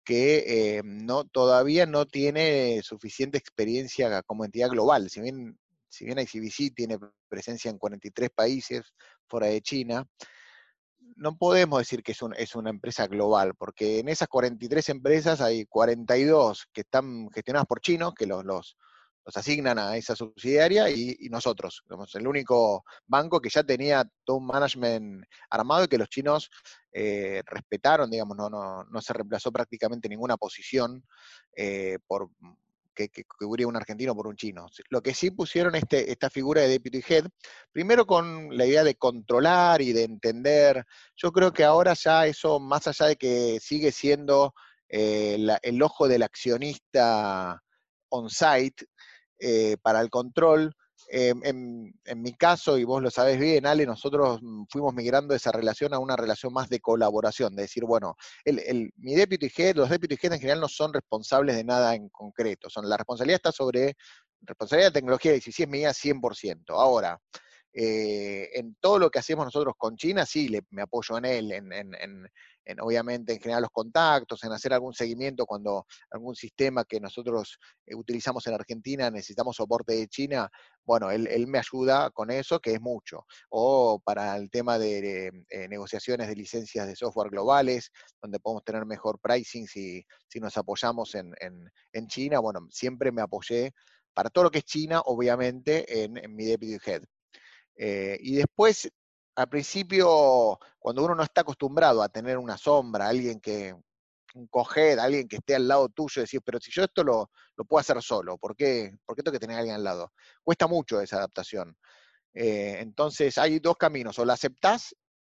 que 0.04 0.78
eh, 0.78 0.83
no, 0.85 1.26
todavía 1.26 1.87
no 1.87 2.06
tiene 2.06 2.80
suficiente 2.83 3.38
experiencia 3.38 4.22
como 4.24 4.44
entidad 4.44 4.70
global. 4.70 5.11
Si 5.11 5.20
bien, 5.20 5.56
si 5.90 6.05
bien 6.05 6.18
ICBC 6.18 6.74
tiene 6.74 6.98
presencia 7.29 7.70
en 7.70 7.79
43 7.79 8.31
países 8.31 8.94
fuera 9.26 9.48
de 9.48 9.61
China, 9.61 10.07
no 11.16 11.37
podemos 11.37 11.79
decir 11.81 12.03
que 12.03 12.12
es, 12.12 12.22
un- 12.22 12.35
es 12.35 12.55
una 12.55 12.70
empresa 12.70 13.07
global, 13.07 13.55
porque 13.57 13.98
en 13.98 14.09
esas 14.09 14.29
43 14.29 14.88
empresas 14.90 15.40
hay 15.40 15.66
42 15.66 16.66
que 16.72 16.83
están 16.83 17.29
gestionadas 17.31 17.66
por 17.66 17.81
chinos, 17.81 18.14
que 18.14 18.26
los, 18.26 18.76
asignan 19.35 19.79
a 19.79 19.96
esa 19.96 20.16
subsidiaria, 20.16 20.90
y, 20.90 21.16
nosotros, 21.31 21.83
somos 21.87 22.14
el 22.14 22.26
único 22.26 22.85
banco 23.07 23.40
que 23.40 23.50
ya 23.50 23.62
tenía 23.62 24.09
todo 24.24 24.38
un 24.38 24.46
management 24.46 25.24
armado 25.50 25.85
y 25.85 25.88
que 25.88 25.98
los 25.98 26.09
chinos 26.09 26.50
eh, 26.92 27.42
respetaron, 27.46 28.11
digamos, 28.11 28.37
no 28.37 29.00
se 29.00 29.12
reemplazó 29.12 29.53
prácticamente 29.53 30.09
ninguna 30.09 30.37
posición 30.37 31.05
eh, 31.55 31.98
por 32.07 32.31
que, 33.09 33.23
que 33.23 33.25
cubría 33.39 33.67
un 33.67 33.77
argentino 33.77 34.15
por 34.15 34.27
un 34.27 34.37
chino. 34.37 34.67
Lo 34.91 35.03
que 35.03 35.15
sí 35.15 35.31
pusieron 35.31 35.75
este, 35.75 36.11
esta 36.11 36.31
figura 36.31 36.61
de 36.61 36.69
deputy 36.69 37.03
head, 37.09 37.25
primero 37.73 38.07
con 38.07 38.57
la 38.57 38.67
idea 38.67 38.85
de 38.85 38.95
controlar 38.95 39.81
y 39.81 39.93
de 39.93 40.05
entender, 40.05 40.85
yo 41.17 41.33
creo 41.33 41.53
que 41.53 41.65
ahora 41.65 41.95
ya 41.95 42.27
eso, 42.27 42.61
más 42.61 42.87
allá 42.87 43.07
de 43.07 43.17
que 43.17 43.59
sigue 43.61 43.93
siendo 43.93 44.55
eh, 44.89 45.39
el 45.63 45.83
ojo 45.83 46.09
del 46.09 46.23
accionista 46.23 47.63
on-site 48.09 48.87
eh, 49.39 49.77
para 49.83 50.01
el 50.01 50.11
control, 50.11 50.75
eh, 51.12 51.35
en, 51.42 51.92
mi 52.23 52.33
caso, 52.35 52.79
y 52.79 52.85
vos 52.85 53.03
lo 53.03 53.11
sabés 53.11 53.38
bien, 53.38 53.66
Ale, 53.66 53.85
nosotros 53.87 54.40
mm, 54.42 54.64
fuimos 54.70 54.94
migrando 54.94 55.35
esa 55.35 55.51
relación 55.53 55.92
a 55.94 55.99
una 55.99 56.16
relación 56.16 56.53
más 56.53 56.68
de 56.68 56.81
colaboración, 56.81 57.55
de 57.57 57.62
decir, 57.62 57.85
bueno, 57.85 58.16
el, 58.44 58.61
el- 58.61 58.92
mi 58.96 59.14
deputy 59.14 59.51
head, 59.57 59.77
los 59.77 59.90
deputy 59.90 60.16
head 60.23 60.33
en 60.35 60.40
general 60.40 60.61
no 60.61 60.68
son 60.68 60.92
responsables 60.92 61.57
de 61.57 61.64
nada 61.64 61.94
en 61.94 62.09
concreto, 62.11 62.70
son, 62.70 62.88
la 62.88 62.96
responsabilidad 62.96 63.37
está 63.37 63.53
sobre, 63.53 63.96
responsabilidad 64.42 64.90
de 64.90 65.01
tecnología, 65.01 65.35
y 65.35 65.40
si 65.40 65.62
es 65.62 65.68
mía, 65.68 65.92
100%. 65.92 66.75
Ahora, 66.75 67.20
eh, 67.73 68.51
en 68.55 68.75
todo 68.81 68.99
lo 68.99 69.11
que 69.11 69.18
hacemos 69.20 69.44
nosotros 69.44 69.75
con 69.77 69.96
China, 69.96 70.27
sí, 70.27 70.49
le, 70.49 70.62
me 70.70 70.83
apoyo 70.83 71.18
en 71.18 71.25
él, 71.25 71.53
en, 71.53 71.73
en- 71.73 71.94
en- 71.94 72.29
en, 72.64 72.81
obviamente 72.81 73.33
en 73.35 73.40
generar 73.40 73.62
los 73.62 73.70
contactos, 73.70 74.42
en 74.44 74.53
hacer 74.53 74.73
algún 74.73 74.92
seguimiento 74.92 75.46
cuando 75.46 75.87
algún 76.11 76.35
sistema 76.35 76.85
que 76.85 77.01
nosotros 77.01 77.59
eh, 77.87 77.94
utilizamos 77.94 78.46
en 78.46 78.55
Argentina 78.55 79.11
necesitamos 79.11 79.57
soporte 79.57 79.94
de 79.94 80.09
China, 80.09 80.49
bueno, 80.85 81.11
él, 81.11 81.46
me 81.46 81.59
ayuda 81.59 82.11
con 82.11 82.31
eso, 82.31 82.59
que 82.61 82.73
es 82.75 82.81
mucho. 82.81 83.25
O 83.51 84.01
para 84.05 84.37
el 84.37 84.51
tema 84.51 84.79
de 84.79 85.31
eh, 85.51 85.68
negociaciones 85.68 86.29
de 86.29 86.35
licencias 86.37 86.87
de 86.87 86.96
software 86.96 87.31
globales, 87.31 87.90
donde 88.20 88.40
podemos 88.40 88.64
tener 88.64 88.85
mejor 88.87 89.18
pricing 89.20 89.66
si, 89.66 90.05
si 90.29 90.40
nos 90.40 90.57
apoyamos 90.57 91.14
en, 91.14 91.33
en- 91.40 91.70
en 91.92 92.07
China, 92.09 92.40
bueno, 92.40 92.66
siempre 92.70 93.12
me 93.12 93.23
apoyé 93.23 93.73
para 94.14 94.31
todo 94.31 94.44
lo 94.44 94.51
que 94.51 94.59
es 94.59 94.64
China, 94.64 95.01
obviamente, 95.05 96.03
en, 96.05 96.16
en 96.16 96.35
mi 96.35 96.44
deputy 96.44 96.79
head. 96.85 97.03
Eh, 97.77 98.18
y 98.20 98.35
después, 98.37 98.90
al 99.40 99.48
principio, 99.48 100.59
cuando 100.79 101.05
uno 101.05 101.14
no 101.14 101.22
está 101.22 101.42
acostumbrado 101.42 102.03
a 102.03 102.09
tener 102.09 102.38
una 102.38 102.57
sombra, 102.59 103.09
alguien 103.09 103.40
que, 103.40 103.74
un 104.35 104.46
coger, 104.48 105.00
alguien 105.00 105.29
que 105.29 105.37
esté 105.37 105.55
al 105.57 105.68
lado 105.68 105.88
tuyo, 105.88 106.22
decir, 106.22 106.40
pero 106.44 106.61
si 106.61 106.70
yo 106.72 106.85
esto 106.85 107.03
lo, 107.05 107.31
lo 107.57 107.64
puedo 107.64 107.81
hacer 107.81 108.00
solo, 108.03 108.38
¿por 108.38 108.57
qué, 108.57 108.92
¿por 109.07 109.16
qué 109.16 109.22
tengo 109.22 109.33
que 109.35 109.40
tener 109.40 109.57
a 109.57 109.61
alguien 109.61 109.76
al 109.76 109.85
lado? 109.85 110.12
Cuesta 110.44 110.66
mucho 110.68 111.00
esa 111.00 111.16
adaptación. 111.18 111.76
Eh, 112.35 112.79
entonces 112.81 113.38
hay 113.38 113.59
dos 113.61 113.76
caminos, 113.76 114.18
o 114.18 114.24
la 114.24 114.35
aceptás 114.35 114.94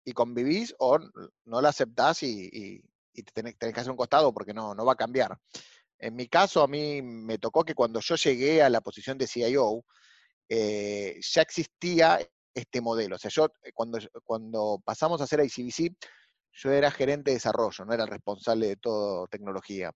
y 0.05 0.13
convivís, 0.13 0.75
o 0.79 0.99
no 1.47 1.61
la 1.61 1.71
aceptás 1.71 2.23
y, 2.25 2.49
y- 2.53 2.83
y 3.15 3.23
te 3.25 3.33
tenés, 3.33 3.59
tenés 3.59 3.75
que 3.75 3.81
hacer 3.81 3.91
un 3.91 3.97
costado 3.97 4.33
porque 4.33 4.55
no, 4.55 4.75
no 4.75 4.85
va 4.85 4.93
a 4.95 4.97
cambiar. 4.97 5.39
En 5.99 6.17
mi 6.17 6.29
caso, 6.29 6.63
a 6.63 6.69
mí 6.69 7.03
me 7.03 7.39
tocó 7.39 7.65
que 7.65 7.75
cuando 7.75 8.01
yo 8.01 8.17
llegué 8.17 8.63
a 8.63 8.71
la 8.71 8.81
posición 8.81 9.19
de 9.19 9.27
CIO, 9.27 9.85
eh, 10.49 11.19
ya 11.23 11.43
existía 11.43 12.19
este 12.55 12.81
modelo. 12.81 13.17
O 13.17 13.19
sea, 13.19 13.31
yo 13.31 13.49
cuando, 13.75 13.99
cuando 14.25 14.81
pasamos 14.85 15.21
a 15.21 15.25
hacer 15.25 15.41
ICBC, 15.45 15.95
yo 16.53 16.73
era 16.73 16.91
gerente 16.91 17.31
de 17.31 17.37
desarrollo, 17.37 17.85
no 17.85 17.93
era 17.93 18.05
el 18.05 18.11
responsable 18.11 18.69
de 18.69 18.77
todo 18.77 19.27
tecnología. 19.29 19.93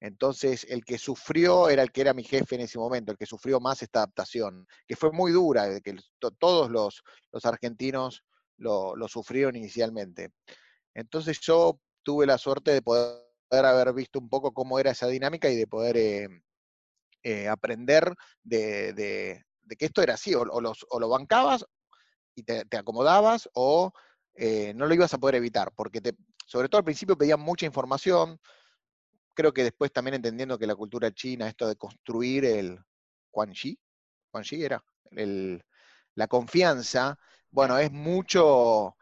Entonces, 0.00 0.66
el 0.68 0.84
que 0.84 0.98
sufrió 0.98 1.68
era 1.68 1.82
el 1.84 1.92
que 1.92 2.00
era 2.00 2.12
mi 2.12 2.24
jefe 2.24 2.56
en 2.56 2.62
ese 2.62 2.76
momento, 2.76 3.12
el 3.12 3.18
que 3.18 3.24
sufrió 3.24 3.60
más 3.60 3.82
esta 3.82 4.00
adaptación, 4.00 4.66
que 4.84 4.96
fue 4.96 5.12
muy 5.12 5.30
dura, 5.30 5.80
que 5.80 5.96
todos 6.40 6.70
los, 6.70 7.04
argentinos 7.44 8.24
lo, 8.56 8.96
sufrieron 9.06 9.54
inicialmente. 9.54 10.30
Entonces 10.92 11.38
yo 11.40 11.78
tuve 12.02 12.26
la 12.26 12.36
suerte 12.36 12.72
de 12.72 12.82
poder 12.82 13.22
haber 13.52 13.92
visto 13.92 14.18
un 14.18 14.28
poco 14.28 14.52
cómo 14.52 14.80
era 14.80 14.90
esa 14.90 15.06
dinámica 15.06 15.48
y 15.48 15.54
de 15.54 15.68
poder 15.68 15.96
eh, 15.96 16.28
eh, 17.22 17.46
aprender 17.46 18.12
de, 18.42 19.44
que 19.78 19.84
esto 19.86 20.02
era 20.02 20.14
así, 20.14 20.34
o, 20.34 20.44
lo 20.44 21.08
bancabas 21.08 21.64
y 22.34 22.42
te, 22.42 22.76
acomodabas, 22.76 23.48
o 23.54 23.92
eh, 24.34 24.72
no 24.74 24.86
lo 24.86 24.94
ibas 24.94 25.14
a 25.14 25.18
poder 25.18 25.36
evitar, 25.36 25.72
porque 25.74 26.00
sobre 26.46 26.68
todo 26.68 26.78
al 26.78 26.84
principio 26.84 27.16
pedían 27.16 27.40
mucha 27.40 27.66
información, 27.66 28.38
creo 29.34 29.52
que 29.52 29.64
después 29.64 29.92
también 29.92 30.14
entendiendo 30.14 30.58
que 30.58 30.66
la 30.66 30.74
cultura 30.74 31.12
china, 31.12 31.48
esto 31.48 31.68
de 31.68 31.76
construir 31.76 32.44
el 32.44 32.78
Quan 33.30 33.52
Shi 33.52 33.78
era, 34.62 34.82
la 36.14 36.26
confianza, 36.28 37.18
bueno, 37.50 37.78
es 37.78 37.90
mucho, 37.90 38.96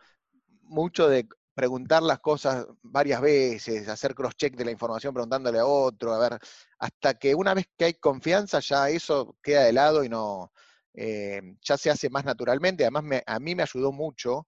mucho 0.62 1.08
de 1.08 1.28
preguntar 1.54 2.02
las 2.02 2.20
cosas 2.20 2.66
varias 2.82 3.20
veces, 3.20 3.88
hacer 3.88 4.14
cross-check 4.14 4.56
de 4.56 4.64
la 4.64 4.70
información 4.70 5.12
preguntándole 5.12 5.58
a 5.58 5.66
otro, 5.66 6.14
a 6.14 6.18
ver, 6.18 6.38
hasta 6.78 7.14
que 7.14 7.34
una 7.34 7.54
vez 7.54 7.66
que 7.76 7.86
hay 7.86 7.94
confianza 7.94 8.60
ya 8.60 8.88
eso 8.88 9.36
queda 9.42 9.64
de 9.64 9.72
lado 9.72 10.04
y 10.04 10.08
no, 10.08 10.52
eh, 10.94 11.40
ya 11.62 11.76
se 11.76 11.90
hace 11.90 12.11
más 12.11 12.24
naturalmente. 12.24 12.85
Además, 12.85 13.22
a 13.26 13.38
mí 13.38 13.55
me 13.55 13.62
ayudó 13.62 13.92
mucho, 13.92 14.46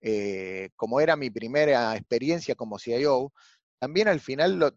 eh, 0.00 0.70
como 0.76 1.00
era 1.00 1.16
mi 1.16 1.30
primera 1.30 1.96
experiencia 1.96 2.54
como 2.54 2.78
CIO, 2.78 3.32
también 3.78 4.08
al 4.08 4.20
final 4.20 4.58
lo, 4.58 4.72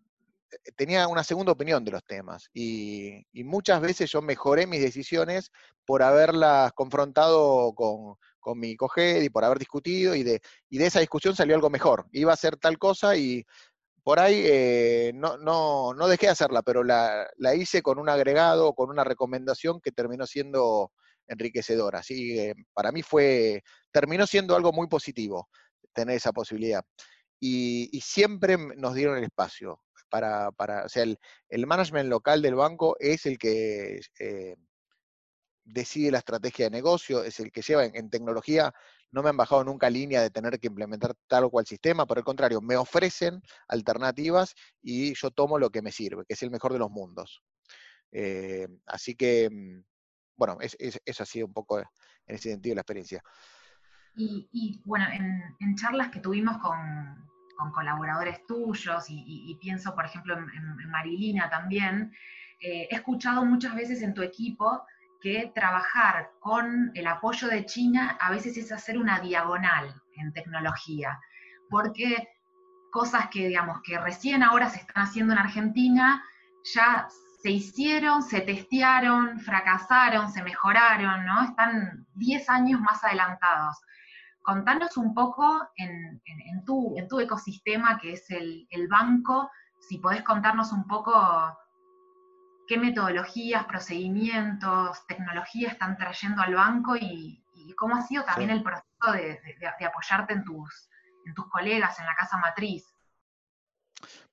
tenía 0.75 1.07
una 1.07 1.23
segunda 1.23 1.51
opinión 1.51 1.83
de 1.83 1.91
los 1.91 2.03
temas 2.03 2.49
y, 2.53 3.25
muchas 3.43 3.81
veces 3.81 4.11
yo 4.11 4.21
mejoré 4.21 4.67
mis 4.67 4.81
decisiones 4.81 5.51
por 5.85 6.03
haberlas 6.03 6.71
confrontado 6.73 7.73
con, 7.73 8.17
mi 8.55 8.75
coger 8.75 9.23
y 9.23 9.29
por 9.29 9.45
haber 9.45 9.59
discutido 9.59 10.15
y 10.15 10.23
de, 10.23 10.41
de 10.69 10.85
esa 10.85 10.99
discusión 10.99 11.35
salió 11.35 11.55
algo 11.55 11.69
mejor. 11.69 12.07
Iba 12.11 12.31
a 12.31 12.33
hacer 12.33 12.57
tal 12.57 12.77
cosa 12.77 13.15
y 13.15 13.45
por 14.03 14.19
ahí 14.19 14.41
eh, 14.45 15.11
no, 15.15 15.37
no, 15.37 15.93
no, 15.93 16.07
dejé 16.09 16.25
de 16.25 16.33
hacerla, 16.33 16.61
pero 16.61 16.83
la, 16.83 17.25
la, 17.37 17.55
hice 17.55 17.81
con 17.81 17.99
un 17.99 18.09
agregado, 18.09 18.73
con 18.73 18.89
una 18.89 19.05
recomendación 19.05 19.79
que 19.79 19.93
terminó 19.93 20.25
siendo 20.27 20.91
enriquecedora. 21.27 21.99
Así 21.99 22.35
que 22.35 22.53
para 22.73 22.91
mí 22.91 23.01
fue, 23.03 23.63
terminó 23.91 24.27
siendo 24.27 24.55
algo 24.55 24.71
muy 24.73 24.87
positivo 24.87 25.49
tener 25.93 26.15
esa 26.17 26.31
posibilidad. 26.33 26.83
y 27.39 28.01
siempre 28.01 28.57
nos 28.57 28.95
dieron 28.95 29.17
el 29.17 29.25
espacio 29.25 29.81
para, 30.13 30.51
para 30.51 30.85
o 30.85 30.89
sea, 30.89 31.01
el, 31.01 31.67
management 31.67 32.07
local 32.07 32.43
del 32.43 32.53
banco 32.53 32.95
es 32.99 33.25
el 33.25 33.39
que 33.39 33.99
eh, 34.19 34.55
decide 35.63 36.11
la 36.11 36.19
estrategia 36.19 36.65
de 36.65 36.69
negocio, 36.69 37.23
es 37.23 37.39
el 37.39 37.51
que 37.51 37.63
lleva 37.63 37.85
en, 37.85 38.11
tecnología. 38.11 38.71
No 39.11 39.23
me 39.23 39.29
han 39.29 39.37
bajado 39.37 39.63
nunca 39.63 39.89
línea 39.89 40.21
de 40.21 40.29
tener 40.29 40.59
que 40.59 40.67
implementar 40.67 41.15
tal 41.27 41.45
o 41.45 41.49
cual 41.49 41.65
sistema, 41.65 42.05
por 42.05 42.19
el 42.19 42.23
contrario, 42.23 42.61
me 42.61 42.77
ofrecen 42.77 43.41
alternativas 43.67 44.53
y 44.83 45.15
yo 45.15 45.31
tomo 45.31 45.57
lo 45.57 45.71
que 45.71 45.81
me 45.81 45.91
sirve, 45.91 46.25
que 46.27 46.35
es 46.35 46.43
el 46.43 46.51
mejor 46.51 46.73
de 46.73 46.79
los 46.79 46.91
mundos. 46.91 47.41
Eh, 48.11 48.67
así 48.85 49.15
que, 49.15 49.49
mm, 49.49 49.81
bueno, 50.35 50.57
es, 50.61 50.75
eso 50.79 51.23
ha 51.23 51.25
sido 51.25 51.47
un 51.47 51.53
poco 51.53 51.79
en 51.79 51.85
ese 52.27 52.51
sentido 52.51 52.75
la 52.75 52.81
experiencia. 52.81 53.23
Y, 54.15 54.81
bueno, 54.85 55.05
en, 55.11 55.75
charlas 55.75 56.09
que 56.09 56.19
tuvimos 56.19 56.57
con, 56.59 57.27
con 57.57 57.71
colaboradores 57.71 58.45
tuyos 58.45 59.05
y, 59.09 59.57
pienso, 59.59 59.95
por 59.95 60.05
ejemplo, 60.05 60.37
en, 60.37 60.89
Marilina 60.89 61.49
también, 61.49 62.13
eh, 62.59 62.87
he 62.91 62.95
escuchado 62.95 63.43
muchas 63.43 63.75
veces 63.75 64.01
en 64.01 64.13
tu 64.13 64.21
equipo 64.21 64.85
que 65.19 65.51
trabajar 65.55 66.31
con 66.39 66.91
el 66.93 67.07
apoyo 67.07 67.47
de 67.47 67.65
China 67.65 68.17
a 68.19 68.29
veces 68.29 68.57
es 68.57 68.71
hacer 68.71 68.97
una 68.97 69.19
diagonal 69.19 70.01
en 70.17 70.33
tecnología, 70.33 71.19
porque 71.69 72.27
cosas 72.91 73.29
que, 73.29 73.47
digamos, 73.47 73.81
que 73.81 73.97
recién 73.97 74.43
ahora 74.43 74.69
se 74.69 74.79
están 74.79 75.05
haciendo 75.05 75.33
en 75.33 75.39
Argentina, 75.39 76.23
ya 76.75 77.07
se 77.43 77.51
hicieron, 77.51 78.23
se 78.23 78.41
testearon, 78.41 79.39
fracasaron, 79.39 80.31
se 80.31 80.41
mejoraron, 80.41 81.25
¿no? 81.25 81.43
Están 81.43 82.07
10 82.15 82.49
años 82.49 82.81
más 82.81 83.03
adelantados 83.03 83.77
contanos 84.43 84.97
un 84.97 85.15
poco 85.15 85.69
en, 85.77 86.21
tu, 86.65 87.19
ecosistema, 87.19 87.97
que 87.97 88.13
es 88.13 88.29
el, 88.29 88.87
banco, 88.89 89.49
si 89.79 89.97
podés 89.97 90.21
contarnos 90.21 90.71
un 90.71 90.85
poco 90.85 91.13
qué 92.67 92.77
metodologías, 92.77 93.65
procedimientos, 93.65 95.05
tecnología 95.07 95.69
están 95.69 95.97
trayendo 95.97 96.41
al 96.41 96.53
banco 96.53 96.95
y, 96.95 97.39
cómo 97.77 97.95
ha 97.95 98.01
sido 98.01 98.23
también 98.23 98.51
el 98.51 98.61
proceso 98.61 99.11
de, 99.13 99.39
apoyarte 99.87 100.39
tus, 100.41 100.89
en 101.25 101.33
tus 101.33 101.49
colegas 101.49 101.99
en 101.99 102.05
la 102.05 102.15
casa 102.15 102.37
matriz. 102.37 102.92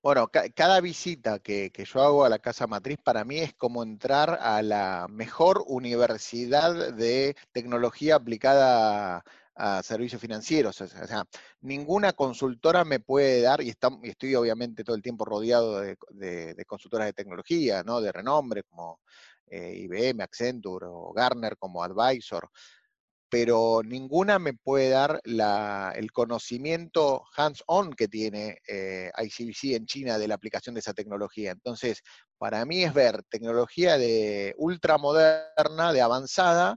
Bueno, 0.03 0.31
cada 0.55 0.81
visita 0.81 1.39
que, 1.41 1.71
yo 1.77 2.03
hago 2.03 2.25
a 2.25 2.29
la 2.29 2.39
casa 2.39 2.67
matriz 2.67 2.99
para 3.03 3.25
mí 3.25 3.39
es 3.39 3.55
como 3.55 3.83
entrar 3.83 4.39
a 4.41 4.63
la 4.63 5.07
mejor 5.11 5.63
universidad 5.67 6.95
de 6.95 7.37
tecnología 7.53 8.17
aplicada 8.17 9.25
a 9.55 9.83
servicios 9.83 10.21
financieros. 10.21 10.81
O 10.81 10.87
sea, 10.87 11.25
ninguna 11.61 12.13
consultora 12.15 12.85
me 12.85 13.01
puede 13.01 13.43
dar, 13.43 13.61
y, 13.61 13.75
estoy 14.05 14.35
obviamente 14.35 14.85
todo 14.85 14.97
el 14.97 15.03
tiempo 15.03 15.25
rodeado 15.25 15.81
de, 15.81 16.65
consultoras 16.67 17.07
de 17.07 17.13
tecnología, 17.13 17.83
¿no? 17.83 18.01
de 18.01 18.13
renombre 18.13 18.63
como 18.63 19.01
eh, 19.47 19.75
IBM, 19.77 20.23
Accenture 20.23 20.87
o 20.89 21.13
Garner 21.13 21.57
como 21.59 21.83
advisor, 21.83 22.49
pero 23.31 23.83
ninguna 23.85 24.39
me 24.39 24.55
puede 24.55 24.91
dar 24.91 25.21
el 25.25 26.13
conocimiento 26.13 27.25
hands-on 27.37 27.93
que 27.93 28.09
tiene 28.09 28.59
eh, 28.67 29.11
ICBC 29.17 29.77
en 29.77 29.87
China 29.87 30.19
de 30.19 30.29
la 30.29 30.35
aplicación 30.35 30.75
de 30.75 30.81
esa 30.81 30.95
tecnología. 30.95 31.53
Entonces, 31.53 32.03
para 32.39 32.65
mí 32.65 32.83
es 32.83 32.93
ver 32.93 33.23
tecnología 33.31 33.97
de 33.99 34.55
ultramoderna, 34.59 35.93
de 35.93 36.01
avanzada, 36.03 36.75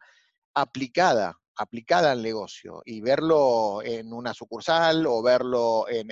aplicada 0.53 1.37
aplicada 1.55 2.11
al 2.11 2.23
negocio 2.23 2.81
y 2.85 3.01
verlo 3.01 3.81
en 3.83 4.11
una 4.11 4.33
sucursal 4.33 5.05
o 5.05 5.21
verlo 5.21 5.85
en, 5.87 6.09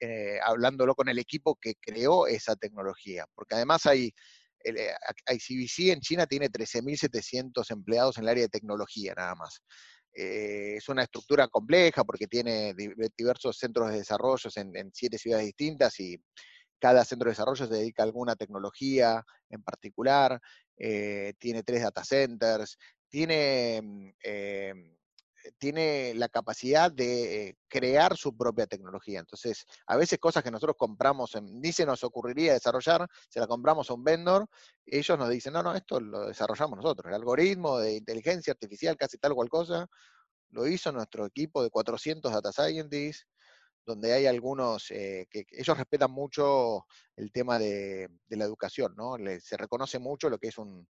eh, 0.00 0.38
hablándolo 0.44 0.94
con 0.94 1.08
el 1.08 1.18
equipo 1.18 1.56
que 1.60 1.74
creó 1.80 2.26
esa 2.26 2.56
tecnología. 2.56 3.26
Porque 3.34 3.54
además 3.54 3.86
hay, 3.86 4.12
eh, 4.64 4.94
CBC 5.26 5.92
en 5.92 6.00
China 6.00 6.26
tiene 6.26 6.50
13.700 6.50 7.70
empleados 7.70 8.18
en 8.18 8.24
el 8.24 8.30
área 8.30 8.44
de 8.44 8.48
tecnología 8.48 9.14
nada 9.14 9.34
más. 9.34 9.62
Eh, 10.14 10.76
es 10.76 10.88
una 10.88 11.02
estructura 11.02 11.48
compleja 11.48 12.04
porque 12.04 12.26
tiene 12.26 12.74
diversos 13.16 13.58
centros 13.58 13.90
de 13.90 13.98
desarrollo 13.98 14.50
en, 14.56 14.90
siete 14.92 15.18
ciudades 15.18 15.46
distintas 15.46 15.98
y 16.00 16.16
cada 16.78 17.04
centro 17.04 17.26
de 17.26 17.32
desarrollo 17.32 17.66
se 17.66 17.72
dedica 17.72 18.02
a 18.02 18.06
alguna 18.06 18.36
tecnología 18.36 19.24
en 19.50 19.62
particular, 19.62 20.40
tiene 20.76 21.62
tres 21.62 21.82
data 21.82 22.04
centers, 22.04 22.76
tiene, 23.08 23.80
mm, 23.80 24.10
em, 24.24 24.96
tiene 25.58 26.14
la 26.14 26.28
capacidad 26.28 26.90
de 26.90 27.48
eh, 27.48 27.58
crear 27.68 28.16
su 28.16 28.36
propia 28.36 28.66
tecnología. 28.66 29.20
Entonces, 29.20 29.66
a 29.86 29.96
veces 29.96 30.18
cosas 30.18 30.42
que 30.42 30.50
nosotros 30.50 30.76
compramos, 30.78 31.32
ni 31.42 31.72
se 31.72 31.86
nos 31.86 32.04
ocurriría 32.04 32.54
desarrollar, 32.54 33.06
se 33.28 33.40
la 33.40 33.46
compramos 33.46 33.90
a 33.90 33.94
un 33.94 34.04
vendor, 34.04 34.46
ellos 34.86 35.18
nos 35.18 35.28
dicen, 35.28 35.52
no, 35.52 35.62
no, 35.62 35.74
esto 35.74 36.00
lo 36.00 36.26
desarrollamos 36.26 36.76
nosotros. 36.76 37.08
El 37.08 37.14
algoritmo 37.14 37.78
de 37.78 37.96
inteligencia 37.96 38.52
artificial, 38.52 38.96
casi 38.96 39.18
tal 39.18 39.34
cual 39.34 39.48
cosa, 39.48 39.86
lo 40.50 40.66
hizo 40.66 40.92
nuestro 40.92 41.26
equipo 41.26 41.62
de 41.62 41.70
400 41.70 42.32
data 42.32 42.52
scientists, 42.52 43.26
donde 43.86 44.12
hay 44.14 44.26
algunos 44.26 44.90
eh, 44.90 45.26
que, 45.30 45.44
ellos 45.50 45.76
respetan 45.76 46.10
mucho 46.10 46.86
el 47.16 47.30
tema 47.32 47.58
de, 47.58 48.08
la 48.30 48.44
educación, 48.44 48.94
¿no? 48.96 49.16
se 49.40 49.56
reconoce 49.56 49.98
mucho 49.98 50.30
lo 50.30 50.38
que 50.38 50.48
es 50.48 50.58
un, 50.58 50.88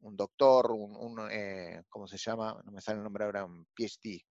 un 0.00 0.16
doctor, 0.16 0.70
un, 0.72 1.28
eh, 1.30 1.82
¿cómo 1.88 2.06
se 2.06 2.16
llama? 2.16 2.60
No 2.64 2.72
me 2.72 2.80
sale 2.80 2.98
el 2.98 3.04
nombre 3.04 3.24
ahora, 3.24 3.44
un 3.44 3.66
PhD. 3.74 4.24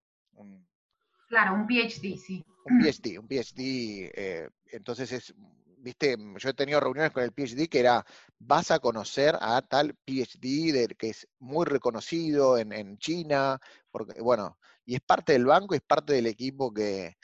claro, 1.27 1.53
un 1.53 1.67
PhD, 1.67 2.17
sí. 2.17 2.43
Un 2.65 2.79
PhD, 2.81 3.19
un 3.19 3.27
PhD. 3.27 4.11
Eh, 4.13 4.49
entonces 4.71 5.11
es, 5.11 5.33
viste, 5.81 6.17
yo 6.37 6.49
he 6.49 6.53
tenido 6.53 6.79
reuniones 6.79 7.11
con 7.11 7.23
el 7.23 7.31
PhD 7.31 7.67
que 7.67 7.79
era, 7.79 8.05
vas 8.37 8.71
a 8.71 8.79
conocer 8.79 9.35
a 9.39 9.61
tal 9.61 9.95
PhD 10.05 10.95
que 10.97 11.09
es 11.09 11.27
muy 11.39 11.65
reconocido 11.65 12.57
en, 12.57 12.97
China, 12.97 13.59
porque, 13.91 14.21
bueno, 14.21 14.57
y 14.85 14.95
es 14.95 15.01
parte 15.01 15.33
del 15.33 15.45
banco, 15.45 15.75
es 15.75 15.81
parte 15.81 16.13
del 16.13 16.27
equipo 16.27 16.73
que, 16.73 17.15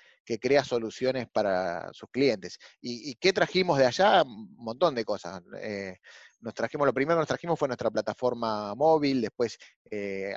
crea 0.41 0.63
soluciones 0.63 1.27
para 1.29 1.93
sus 1.93 2.09
clientes. 2.09 2.57
¿Y, 2.81 3.13
qué 3.15 3.31
trajimos 3.31 3.77
de 3.77 3.85
allá? 3.85 4.23
Un 4.23 4.55
montón 4.57 4.95
de 4.95 5.05
cosas. 5.05 5.43
Eh, 5.61 5.97
nos 6.45 6.53
trajimos, 6.53 6.85
lo 6.85 6.93
primero 6.93 7.17
que 7.17 7.21
nos 7.21 7.27
trajimos 7.27 7.57
fue 7.57 7.67
nuestra 7.67 7.89
plataforma 7.89 8.75
móvil, 8.75 9.19
después 9.19 9.57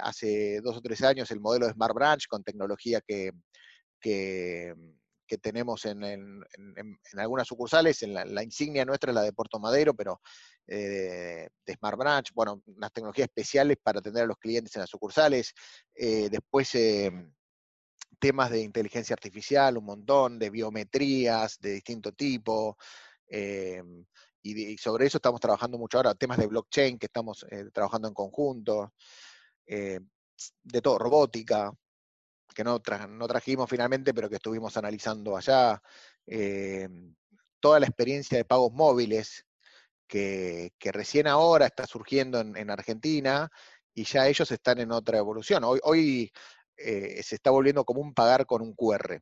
hace 0.03 0.61
dos 0.63 0.79
o 0.79 0.81
tres 0.81 1.03
años 1.03 1.31
el 1.31 1.41
modelo 1.41 1.67
de 1.67 1.75
Smart 1.75 1.95
Branch 1.95 2.27
con 2.27 2.43
tecnología 2.43 3.03
que, 3.07 3.33
que, 4.01 4.75
tenemos 5.43 5.85
en, 5.85 6.43
algunas 7.19 7.47
sucursales, 7.47 8.01
la, 8.03 8.43
insignia 8.43 8.87
nuestra 8.87 9.11
es 9.11 9.15
la 9.15 9.23
de 9.23 9.35
Puerto 9.35 9.61
Madero, 9.61 9.93
pero 9.93 10.23
de 10.67 11.51
Smart 11.77 11.99
Branch, 11.99 12.31
bueno, 12.35 12.63
unas 12.65 12.91
tecnologías 12.91 13.29
especiales 13.29 13.77
para 13.83 13.99
atender 13.99 14.25
a 14.25 14.27
los 14.27 14.39
clientes 14.39 14.75
en 14.75 14.81
las 14.81 14.91
sucursales, 14.91 15.53
después 15.95 16.75
temas 18.19 18.51
de 18.51 18.63
inteligencia 18.63 19.13
artificial, 19.13 19.77
un 19.77 19.85
montón, 19.85 20.39
de 20.39 20.49
biometrías 20.49 21.59
de 21.61 21.73
distinto 21.73 22.13
tipo. 22.13 22.79
Em, 24.43 24.59
y, 24.73 24.79
sobre 24.79 25.07
eso 25.07 25.19
estamos 25.19 25.41
trabajando 25.41 25.79
mucho 25.79 25.99
ahora, 25.99 26.15
temas 26.15 26.39
de 26.39 26.47
blockchain 26.47 26.99
que 26.99 27.07
estamos 27.07 27.45
eh, 27.51 27.67
trabajando 27.73 28.09
en 28.09 28.15
conjunto, 28.15 28.95
eh, 29.67 30.01
de 30.63 30.83
todo, 30.83 30.99
robótica, 30.99 31.73
que 32.55 32.65
no, 32.65 32.81
no, 33.09 33.29
trajimos 33.29 33.69
finalmente, 33.71 34.15
pero 34.15 34.29
que 34.29 34.37
estuvimos 34.37 34.77
analizando 34.77 35.37
allá, 35.37 35.81
em, 36.27 37.15
toda 37.61 37.81
la 37.81 37.87
experiencia 37.87 38.39
de 38.39 38.45
pagos 38.45 38.73
móviles, 38.73 39.45
que, 40.09 40.73
recién 40.93 41.27
ahora 41.27 41.67
está 41.67 41.87
surgiendo 41.87 42.41
en, 42.41 42.71
Argentina, 42.71 43.51
y 43.95 44.05
ya 44.05 44.29
ellos 44.29 44.51
están 44.53 44.79
en 44.81 44.93
otra 44.93 45.19
evolución. 45.19 45.65
Hoy, 45.65 45.81
hoy 45.83 46.33
eh, 46.77 47.23
se 47.23 47.37
está 47.37 47.51
volviendo 47.51 47.85
común 47.85 48.15
pagar 48.15 48.47
con 48.47 48.63
un 48.63 48.75
QR. 48.75 49.21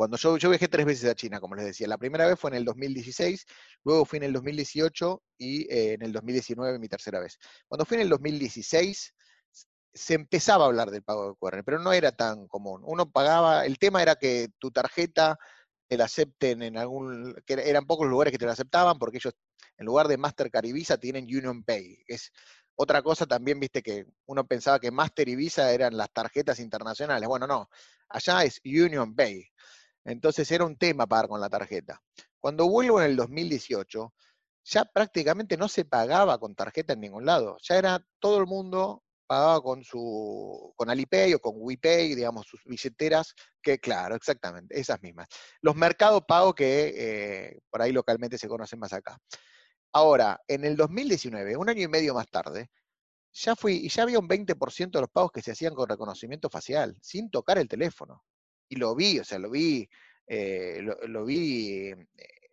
Cuando 0.00 0.16
yo, 0.16 0.48
viajé 0.48 0.66
tres 0.66 0.86
veces 0.86 1.10
a 1.10 1.14
China, 1.14 1.40
como 1.40 1.54
les 1.56 1.66
decía, 1.66 1.86
la 1.86 1.98
primera 1.98 2.26
vez 2.26 2.40
fue 2.40 2.48
en 2.48 2.56
el 2.56 2.64
2016, 2.64 3.44
luego 3.84 4.06
fui 4.06 4.16
en 4.16 4.22
el 4.22 4.32
2018 4.32 5.22
y 5.36 5.70
eh, 5.70 5.92
en 5.92 6.00
el 6.00 6.10
2019 6.10 6.78
mi 6.78 6.88
tercera 6.88 7.20
vez. 7.20 7.36
Cuando 7.68 7.84
fui 7.84 7.96
en 7.96 8.04
el 8.04 8.08
2016 8.08 9.14
se 9.92 10.14
empezaba 10.14 10.64
a 10.64 10.68
hablar 10.68 10.90
del 10.90 11.02
pago 11.02 11.28
de 11.28 11.34
QR, 11.38 11.62
pero 11.64 11.80
no 11.80 11.92
era 11.92 12.12
tan 12.12 12.48
común. 12.48 12.80
Uno 12.86 13.10
pagaba, 13.10 13.66
el 13.66 13.78
tema 13.78 14.00
era 14.00 14.16
que 14.16 14.48
tu 14.58 14.70
tarjeta 14.70 15.36
te 15.86 15.98
la 15.98 16.06
acepten 16.06 16.62
en 16.62 16.78
algún, 16.78 17.34
que 17.44 17.52
eran 17.62 17.84
pocos 17.84 18.08
lugares 18.08 18.32
que 18.32 18.38
te 18.38 18.46
la 18.46 18.52
aceptaban, 18.52 18.98
porque 18.98 19.18
ellos 19.18 19.34
en 19.76 19.84
lugar 19.84 20.08
de 20.08 20.16
Mastercard 20.16 20.64
y 20.64 20.72
Visa 20.72 20.96
tienen 20.96 21.24
Union 21.24 21.62
Pay. 21.62 22.04
Es 22.06 22.32
otra 22.74 23.02
cosa 23.02 23.26
también, 23.26 23.60
viste 23.60 23.82
que 23.82 24.06
uno 24.24 24.46
pensaba 24.46 24.80
que 24.80 24.90
Master 24.90 25.28
y 25.28 25.36
Visa 25.36 25.70
eran 25.70 25.94
las 25.94 26.10
tarjetas 26.10 26.58
internacionales. 26.58 27.28
Bueno, 27.28 27.46
no, 27.46 27.68
allá 28.08 28.44
es 28.44 28.62
Union 28.64 29.14
Pay. 29.14 29.44
Entonces 30.04 30.50
era 30.50 30.64
un 30.64 30.76
tema 30.76 31.06
pagar 31.06 31.28
con 31.28 31.40
la 31.40 31.48
tarjeta. 31.48 32.02
Cuando 32.38 32.68
vuelvo 32.68 33.00
en 33.00 33.10
el 33.10 33.16
2018, 33.16 34.12
ya 34.64 34.84
prácticamente 34.84 35.56
no 35.56 35.68
se 35.68 35.84
pagaba 35.84 36.38
con 36.38 36.54
tarjeta 36.54 36.94
en 36.94 37.00
ningún 37.00 37.26
lado. 37.26 37.56
Ya 37.62 37.76
era 37.76 38.04
todo 38.18 38.38
el 38.38 38.46
mundo 38.46 39.02
pagaba 39.30 39.60
con 39.60 39.84
su 39.84 40.72
con 40.74 40.90
Alipay 40.90 41.34
o 41.34 41.38
con 41.40 41.54
WePay, 41.56 42.16
digamos, 42.16 42.46
sus 42.48 42.64
billeteras, 42.64 43.32
que 43.62 43.78
claro, 43.78 44.16
exactamente, 44.16 44.78
esas 44.78 45.00
mismas. 45.02 45.28
Los 45.62 45.76
mercados 45.76 46.22
pagos 46.26 46.54
que 46.54 46.92
eh, 46.96 47.60
por 47.70 47.80
ahí 47.80 47.92
localmente 47.92 48.38
se 48.38 48.48
conocen 48.48 48.80
más 48.80 48.92
acá. 48.92 49.18
Ahora, 49.92 50.40
en 50.48 50.64
el 50.64 50.76
2019, 50.76 51.56
un 51.56 51.68
año 51.68 51.82
y 51.82 51.88
medio 51.88 52.12
más 52.14 52.26
tarde, 52.28 52.70
ya 53.32 53.54
fui 53.54 53.74
y 53.74 53.88
ya 53.88 54.02
había 54.02 54.18
un 54.18 54.28
20% 54.28 54.98
de 54.98 55.00
los 55.02 55.10
pagos 55.10 55.30
que 55.32 55.42
se 55.42 55.52
hacían 55.52 55.74
con 55.74 55.88
reconocimiento 55.88 56.50
facial, 56.50 56.96
sin 57.00 57.30
tocar 57.30 57.58
el 57.58 57.68
teléfono. 57.68 58.24
Y 58.70 58.76
lo 58.76 58.94
vi, 58.94 59.18
o 59.18 59.24
sea, 59.24 59.38
lo 59.40 59.50
vi, 59.50 59.88
eh, 60.28 60.80
lo, 61.08 61.24
vi 61.24 61.88
eh, 61.88 61.96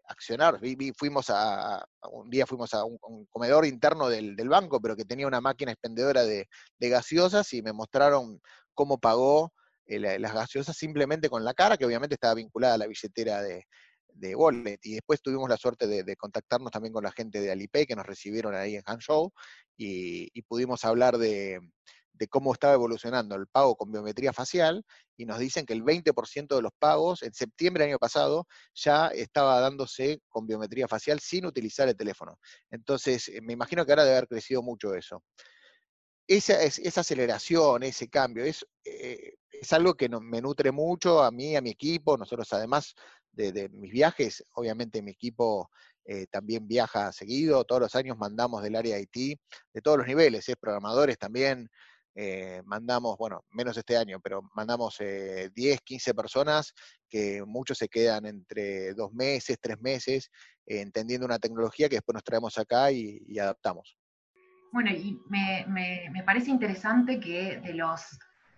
accionar. 0.08 0.60
fuimos 0.98 1.30
a, 1.30 1.86
un 2.12 2.30
día 2.32 2.48
fuimos 2.48 2.74
a 2.74 2.84
un, 2.84 2.98
comedor 3.30 3.68
interno 3.68 4.10
del, 4.10 4.36
banco, 4.50 4.82
pero 4.82 4.96
que 4.96 5.06
tenía 5.06 5.28
una 5.28 5.42
máquina 5.42 5.72
expendedora 5.72 6.26
de, 6.26 6.48
gaseosas 6.80 7.54
y 7.54 7.62
me 7.62 7.72
mostraron 7.72 8.42
cómo 8.74 8.98
pagó 8.98 9.54
eh, 9.86 10.00
las 10.00 10.34
gaseosas 10.34 10.76
simplemente 10.76 11.30
con 11.30 11.46
la 11.46 11.54
cara, 11.54 11.78
que 11.78 11.86
obviamente 11.86 12.16
estaba 12.16 12.34
vinculada 12.34 12.74
a 12.74 12.78
la 12.80 12.88
billetera 12.88 13.44
de, 13.44 13.68
de 14.08 14.36
Wallet. 14.36 14.80
Y 14.82 14.96
después 14.96 15.22
tuvimos 15.22 15.48
la 15.50 15.58
suerte 15.58 15.86
de, 15.86 16.16
contactarnos 16.16 16.72
también 16.72 16.94
con 16.94 17.04
la 17.04 17.12
gente 17.12 17.42
de 17.42 17.52
Alipay 17.52 17.86
que 17.86 17.96
nos 17.96 18.08
recibieron 18.08 18.56
ahí 18.56 18.76
en 18.76 18.82
Hangzhou 18.82 19.32
y, 19.78 20.30
y 20.34 20.42
pudimos 20.42 20.84
hablar 20.84 21.20
de, 21.20 21.60
cómo 22.28 22.54
estaba 22.54 22.74
evolucionando 22.74 23.36
el 23.36 23.46
pago 23.46 23.76
con 23.76 23.92
biometría 23.92 24.34
facial 24.34 24.84
y 25.16 25.26
nos 25.26 25.38
dicen 25.38 25.66
que 25.66 25.74
el 25.74 25.84
20% 25.84 26.56
de 26.56 26.62
los 26.64 26.72
pagos 26.80 27.22
en 27.22 27.34
septiembre 27.34 27.84
del 27.84 27.92
año 27.92 28.00
pasado 28.00 28.48
ya 28.74 29.08
estaba 29.10 29.60
dándose 29.60 30.22
con 30.30 30.48
biometría 30.48 30.88
facial 30.88 31.20
sin 31.20 31.46
utilizar 31.46 31.88
el 31.88 31.96
teléfono. 31.96 32.40
Entonces, 32.72 33.30
eh, 33.30 33.42
me 33.42 33.54
imagino 33.54 33.86
que 33.86 33.92
ahora 33.92 34.06
debe 34.06 34.18
haber 34.18 34.28
crecido 34.28 34.64
mucho 34.64 34.96
eso. 34.96 35.22
Esa, 36.28 36.62
esa 36.64 37.02
aceleración, 37.02 37.84
ese 37.84 38.10
cambio, 38.10 38.44
es, 38.44 38.66
eh, 38.84 39.36
es 39.50 39.72
algo 39.72 39.94
que 39.94 40.10
me 40.10 40.42
nutre 40.42 40.72
mucho 40.72 41.24
a 41.24 41.32
mí, 41.32 41.56
a 41.56 41.62
mi 41.62 41.70
equipo. 41.70 42.18
Nosotros 42.18 42.52
además 42.52 42.96
de, 43.38 43.70
mis 43.70 43.92
viajes. 43.92 44.44
Obviamente 44.54 45.02
mi 45.02 45.12
equipo 45.12 45.70
eh, 46.06 46.28
también 46.28 46.68
viaja 46.68 47.12
seguido, 47.12 47.64
todos 47.64 47.82
los 47.82 47.96
años 47.96 48.18
mandamos 48.18 48.64
del 48.64 48.76
área 48.76 48.96
de 48.96 49.04
IT, 49.04 49.40
de 49.74 49.82
todos 49.82 50.00
los 50.00 50.08
niveles, 50.08 50.48
¿eh? 50.50 50.56
programadores 50.56 51.18
también, 51.18 51.70
eh, 52.20 52.62
mandamos, 52.66 53.16
bueno, 53.18 53.46
menos 53.52 53.78
este 53.78 53.96
año, 53.96 54.20
pero 54.20 54.42
mandamos 54.56 54.98
10, 54.98 55.82
15 55.82 56.14
personas 56.16 56.74
que 57.08 57.44
muchos 57.46 57.78
se 57.78 57.88
quedan 57.88 58.26
entre 58.26 58.94
dos 58.94 59.14
meses, 59.14 59.60
tres 59.62 59.80
meses, 59.80 60.32
entendiendo 60.66 61.26
una 61.26 61.40
tecnología 61.40 61.88
que 61.88 61.98
después 61.98 62.16
nos 62.16 62.24
traemos 62.24 62.58
acá 62.58 62.92
y, 62.92 63.38
adaptamos. 63.40 63.98
Bueno, 64.74 64.90
y 64.92 65.22
me, 65.30 66.24
parece 66.26 66.50
interesante 66.50 67.20
que 67.20 67.60
de 67.60 67.74
los, 67.74 68.02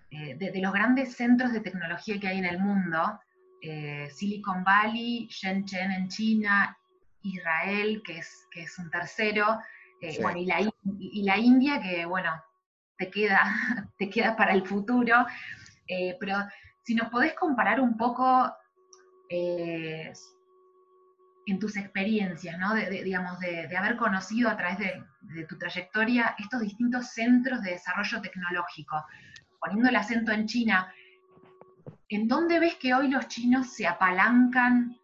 de 0.09 0.61
los 0.61 0.71
grandes 0.73 1.15
centros 1.15 1.51
de 1.51 1.59
tecnología 1.59 2.19
que 2.19 2.27
hay 2.27 2.37
en 2.37 2.45
el 2.45 2.59
mundo, 2.59 3.19
eh, 3.61 4.09
Silicon 4.11 4.63
Valley, 4.63 5.27
Shenzhen 5.29 5.91
en 5.91 6.07
China, 6.07 6.77
Israel, 7.23 8.01
que 8.05 8.19
es, 8.19 8.47
que 8.51 8.63
es 8.63 8.79
un 8.79 8.89
tercero, 8.89 9.59
eh, 10.01 10.17
y 11.11 11.23
la, 11.23 11.37
India, 11.37 11.81
que 11.81 12.05
bueno, 12.05 12.31
te 12.99 13.09
queda, 13.09 13.41
te 13.97 14.09
queda 14.09 14.35
para 14.35 14.53
el 14.53 14.67
futuro. 14.67 15.25
Eh, 15.87 16.15
pero 16.19 16.35
si 16.83 16.93
nos 16.93 17.09
podés 17.09 17.33
comparar 17.33 17.79
un 17.79 17.97
poco 17.97 18.53
en 19.31 20.13
tus 21.59 21.77
experiencias, 21.77 22.57
¿no? 22.57 22.73
de, 22.73 22.89
digamos, 23.03 23.39
de, 23.39 23.77
haber 23.77 23.95
conocido 23.95 24.49
a 24.49 24.57
través 24.57 24.79
de, 24.79 25.03
de, 25.21 25.45
tu 25.45 25.55
trayectoria 25.55 26.35
estos 26.39 26.61
distintos 26.61 27.11
centros 27.11 27.61
de 27.61 27.71
desarrollo 27.71 28.21
tecnológico, 28.21 29.05
poniendo 29.59 29.89
el 29.89 29.95
acento 29.95 30.31
en 30.31 30.47
China, 30.47 30.91
¿en 32.07 32.27
dónde 32.27 32.59
ves 32.59 32.75
que 32.75 32.95
hoy 32.95 33.07
los 33.09 33.27
chinos 33.27 33.71
se 33.71 33.85
apalancan 33.85 34.99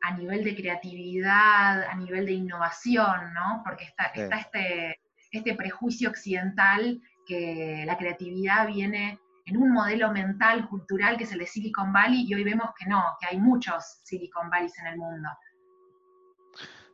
a 0.00 0.16
nivel 0.16 0.42
de 0.42 0.56
creatividad, 0.56 1.82
a 1.82 1.94
nivel 1.96 2.24
de 2.24 2.32
innovación, 2.32 3.34
¿no? 3.34 3.62
Porque 3.64 3.84
está, 3.84 4.06
este, 4.14 5.00
este 5.32 5.54
prejuicio 5.54 6.08
occidental 6.08 7.02
que 7.26 7.84
la 7.86 7.98
creatividad 7.98 8.66
viene 8.68 9.18
en 9.46 9.56
un 9.56 9.72
modelo 9.72 10.10
mental, 10.10 10.68
cultural, 10.68 11.16
que 11.16 11.24
es 11.24 11.32
el 11.32 11.38
de 11.38 11.46
Silicon 11.46 11.92
Valley, 11.92 12.26
y 12.26 12.34
hoy 12.34 12.44
vemos 12.44 12.70
que 12.78 12.86
no, 12.88 13.02
que 13.20 13.26
hay 13.26 13.38
muchos 13.38 14.00
Silicon 14.04 14.50
Valleys 14.50 14.76
en 14.78 14.86
el 14.88 14.98
mundo. 14.98 15.28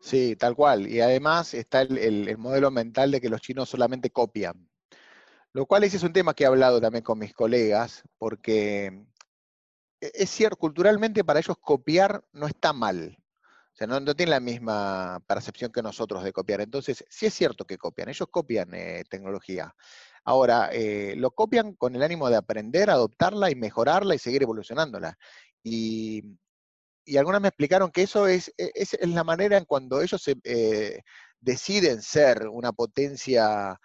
Sí, 0.02 0.36
tal 0.36 0.56
cual. 0.56 0.88
Y 0.88 1.00
además 1.00 1.54
está 1.54 1.82
el, 1.82 2.36
modelo 2.36 2.70
mental 2.70 3.10
de 3.12 3.20
que 3.20 3.28
los 3.28 3.40
chinos 3.40 3.68
solamente 3.68 4.10
copian. 4.10 4.68
Lo 5.52 5.64
cual 5.66 5.84
ese 5.84 5.96
es 5.96 6.02
un 6.02 6.12
tema 6.12 6.34
que 6.34 6.44
he 6.44 6.46
hablado 6.46 6.80
también 6.80 7.04
con 7.04 7.18
mis 7.18 7.32
colegas, 7.32 8.02
porque 8.18 8.86
e, 10.00 10.10
es 10.14 10.28
cierto, 10.30 10.56
culturalmente 10.56 11.24
para 11.24 11.38
ellos 11.38 11.56
copiar 11.60 12.24
no 12.32 12.46
está 12.48 12.72
mal. 12.72 13.16
O 13.72 13.76
sea, 13.76 13.86
no, 13.86 14.00
no 14.00 14.14
tienen 14.14 14.30
la 14.30 14.40
misma 14.40 15.22
percepción 15.26 15.72
que 15.72 15.82
nosotros 15.82 16.24
de 16.24 16.32
copiar. 16.32 16.60
Entonces, 16.60 17.04
sí 17.08 17.26
es 17.26 17.34
cierto 17.34 17.64
que 17.64 17.78
copian, 17.78 18.08
ellos 18.08 18.28
copian 18.30 18.74
eh, 18.74 19.04
tecnología. 19.08 19.74
Ahora, 20.24 20.70
eh, 20.72 21.14
lo 21.16 21.32
copian 21.32 21.74
con 21.74 21.96
el 21.96 22.02
ánimo 22.02 22.30
de 22.30 22.36
aprender, 22.36 22.90
adoptarla 22.90 23.50
y 23.50 23.54
mejorarla 23.54 24.14
y 24.14 24.18
seguir 24.18 24.42
evolucionándola. 24.42 25.18
Y, 25.62 26.22
algunas 27.18 27.40
me 27.40 27.48
explicaron 27.48 27.90
que 27.90 28.02
eso 28.02 28.26
es, 28.28 28.52
e, 28.56 29.06
la 29.08 29.24
manera 29.24 29.58
en 29.58 29.64
cuando 29.64 30.00
ellos 30.00 30.24
eh, 30.44 31.00
deciden 31.40 32.00
ser 32.02 32.48
una 32.48 32.72
potencia 32.72 33.78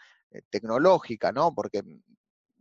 tecnológica, 0.52 1.32
¿no? 1.32 1.54
Porque 1.54 1.82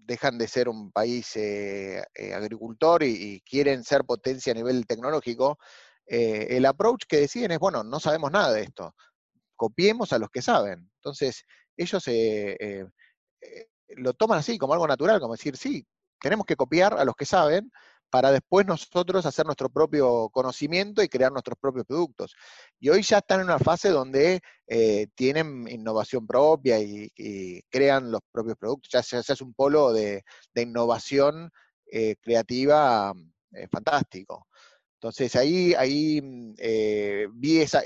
dejan 0.07 0.39
de 0.39 0.49
ser 0.49 0.69
un 0.69 0.93
país 0.93 1.37
eh, 1.37 2.05
eh, 2.15 2.35
agricultor 2.35 3.03
y, 3.03 3.43
quieren 3.43 3.85
ser 3.85 4.05
potencia 4.05 4.53
a 4.53 4.55
nivel 4.55 4.87
tecnológico, 4.87 5.59
eh, 6.07 6.47
el 6.51 6.65
approach 6.67 7.05
que 7.09 7.19
deciden 7.19 7.51
es, 7.51 7.59
bueno, 7.59 7.83
no 7.85 8.01
sabemos 8.01 8.31
nada 8.31 8.53
de 8.53 8.63
esto, 8.63 8.95
copiemos 9.57 10.13
a 10.13 10.19
los 10.19 10.31
que 10.31 10.43
saben. 10.43 10.91
Entonces, 10.97 11.45
ellos 11.77 12.05
lo 13.97 14.15
toman 14.15 14.39
así, 14.39 14.59
como 14.59 14.73
algo 14.73 14.87
natural, 14.87 15.21
como 15.21 15.35
decir, 15.35 15.57
sí, 15.57 15.87
tenemos 16.21 16.47
que 16.47 16.57
copiar 16.57 16.95
a 16.95 17.05
los 17.05 17.15
que 17.15 17.27
saben, 17.27 17.71
para 18.11 18.31
después 18.31 18.67
nosotros 18.67 19.27
hacer 19.27 19.47
nuestro 19.47 19.69
propio 19.69 20.29
conocimiento 20.31 21.03
y 21.03 21.09
crear 21.09 21.33
nuestros 21.33 21.59
propios 21.59 21.87
productos. 21.87 22.35
Y 22.79 22.89
hoy 22.89 23.03
ya 23.03 23.19
están 23.19 23.41
en 23.41 23.47
una 23.47 23.59
fase 23.59 23.91
donde 23.91 24.41
eh, 24.67 25.09
tienen 25.15 25.67
innovación 25.69 26.27
propia 26.27 26.79
y, 26.81 27.11
crean 27.69 28.11
los 28.11 28.21
propios 28.31 28.57
productos, 28.57 28.91
ya 28.93 29.03
se, 29.03 29.17
hace 29.19 29.45
un 29.45 29.55
polo 29.55 29.93
de, 29.93 30.23
innovación 30.55 31.51
eh, 31.91 32.17
creativa 32.21 33.13
eh, 33.53 33.69
fantástico. 33.71 34.47
Entonces 34.95 35.37
ahí, 35.37 35.75
ahí 35.75 36.21
vi 37.35 37.61
esa, 37.61 37.83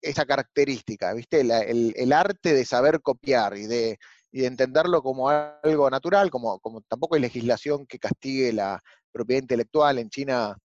esa 0.00 0.24
característica, 0.24 1.12
¿viste? 1.12 1.40
el, 1.40 2.12
arte 2.12 2.54
de 2.54 2.64
saber 2.64 3.00
copiar 3.02 3.56
y 3.56 3.66
de, 3.66 3.98
entenderlo 4.34 5.02
como 5.02 5.28
algo 5.28 5.90
natural, 5.90 6.30
como, 6.30 6.58
como 6.60 6.80
tampoco 6.82 7.14
hay 7.14 7.20
legislación 7.20 7.86
que 7.86 7.98
castigue 7.98 8.52
la 8.52 8.82
propiedad 9.12 9.42
intelectual 9.42 9.98
en 9.98 10.10
China, 10.10 10.56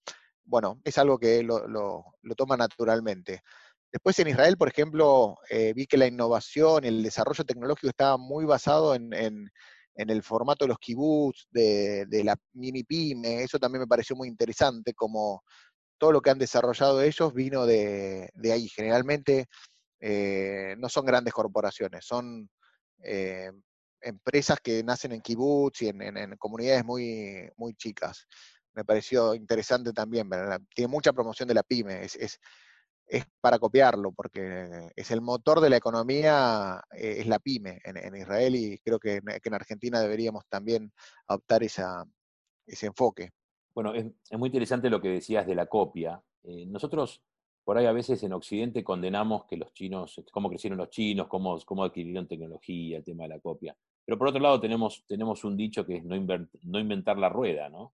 bueno, 0.43 0.81
es 0.83 0.97
algo 0.97 1.19
que 1.19 1.43
lo, 1.43 1.67
lo, 1.67 2.35
toma 2.35 2.57
naturalmente. 2.57 3.41
Después 3.91 4.17
en 4.19 4.29
Israel, 4.29 4.57
por 4.57 4.69
ejemplo, 4.69 5.37
eh, 5.49 5.73
vi 5.75 5.85
que 5.85 5.97
la 5.97 6.07
innovación 6.07 6.83
y 6.83 6.87
el 6.87 7.03
desarrollo 7.03 7.43
tecnológico 7.43 7.89
estaba 7.89 8.17
muy 8.17 8.45
basado 8.45 8.95
en, 8.95 9.13
el 9.95 10.23
formato 10.23 10.65
de 10.65 10.69
los 10.69 10.79
kibbutz, 10.79 11.47
de, 11.51 12.05
de, 12.07 12.23
la 12.23 12.35
mini 12.53 12.83
pyme, 12.83 13.43
eso 13.43 13.59
también 13.59 13.81
me 13.81 13.87
pareció 13.87 14.15
muy 14.15 14.27
interesante, 14.27 14.93
como 14.93 15.43
todo 15.99 16.11
lo 16.13 16.21
que 16.21 16.31
han 16.31 16.39
desarrollado 16.39 17.01
ellos 17.01 17.33
vino 17.33 17.67
de, 17.67 18.31
ahí. 18.51 18.67
Generalmente 18.69 19.47
eh, 19.99 20.75
no 20.79 20.89
son 20.89 21.05
grandes 21.05 21.33
corporaciones, 21.33 22.05
son 22.05 22.49
eh, 23.03 23.51
empresas 24.01 24.59
que 24.61 24.83
nacen 24.83 25.11
en 25.11 25.21
kibbutz 25.21 25.81
y 25.81 25.89
en, 25.89 26.35
comunidades 26.37 26.85
muy, 26.85 27.49
muy 27.57 27.73
chicas. 27.75 28.27
Me 28.73 28.85
pareció 28.85 29.33
interesante 29.33 29.91
también, 29.91 30.29
tiene 30.73 30.87
mucha 30.87 31.11
promoción 31.11 31.47
de 31.47 31.55
la 31.55 31.63
pyme, 31.63 32.03
es, 32.03 32.15
es, 32.15 32.39
para 33.41 33.57
copiarlo, 33.57 34.11
porque 34.11 34.91
es 34.95 35.11
el 35.11 35.21
motor 35.21 35.59
de 35.59 35.69
la 35.69 35.77
economía, 35.77 36.81
eh, 36.91 37.17
es 37.19 37.27
la 37.27 37.39
pyme 37.39 37.81
en, 37.83 38.15
Israel 38.15 38.55
y 38.55 38.77
creo 38.77 38.99
que, 38.99 39.19
en 39.23 39.53
Argentina 39.53 39.99
deberíamos 39.99 40.45
también 40.47 40.93
adoptar 41.27 41.63
esa, 41.63 42.05
ese 42.67 42.85
enfoque. 42.85 43.31
Bueno, 43.73 43.93
es, 43.93 44.05
muy 44.37 44.47
interesante 44.47 44.89
lo 44.89 45.01
que 45.01 45.09
decías 45.09 45.47
de 45.47 45.55
la 45.55 45.65
copia. 45.65 46.21
Eh, 46.43 46.65
nosotros, 46.67 47.21
por 47.69 47.77
ahí 47.77 47.85
a 47.85 47.91
veces 47.91 48.23
en 48.23 48.33
Occidente 48.33 48.83
condenamos 48.83 49.45
que 49.45 49.55
los 49.55 49.71
chinos, 49.73 50.17
este, 50.17 50.31
cómo 50.31 50.49
crecieron 50.49 50.79
los 50.79 50.89
chinos, 50.89 51.27
cómo, 51.27 51.55
cómo 51.65 51.83
adquirieron 51.83 52.27
tecnología, 52.27 52.97
el 52.97 53.03
tema 53.03 53.25
de 53.25 53.29
la 53.29 53.39
copia. 53.39 53.77
Pero 54.03 54.17
por 54.17 54.29
otro 54.29 54.39
lado 54.39 54.59
tenemos, 54.59 55.05
tenemos 55.07 55.43
un 55.43 55.55
dicho 55.55 55.85
que 55.85 55.97
es 55.97 56.03
no, 56.03 56.15
no 56.63 56.79
inventar 56.79 57.19
la 57.19 57.29
rueda, 57.29 57.69
¿no? 57.69 57.93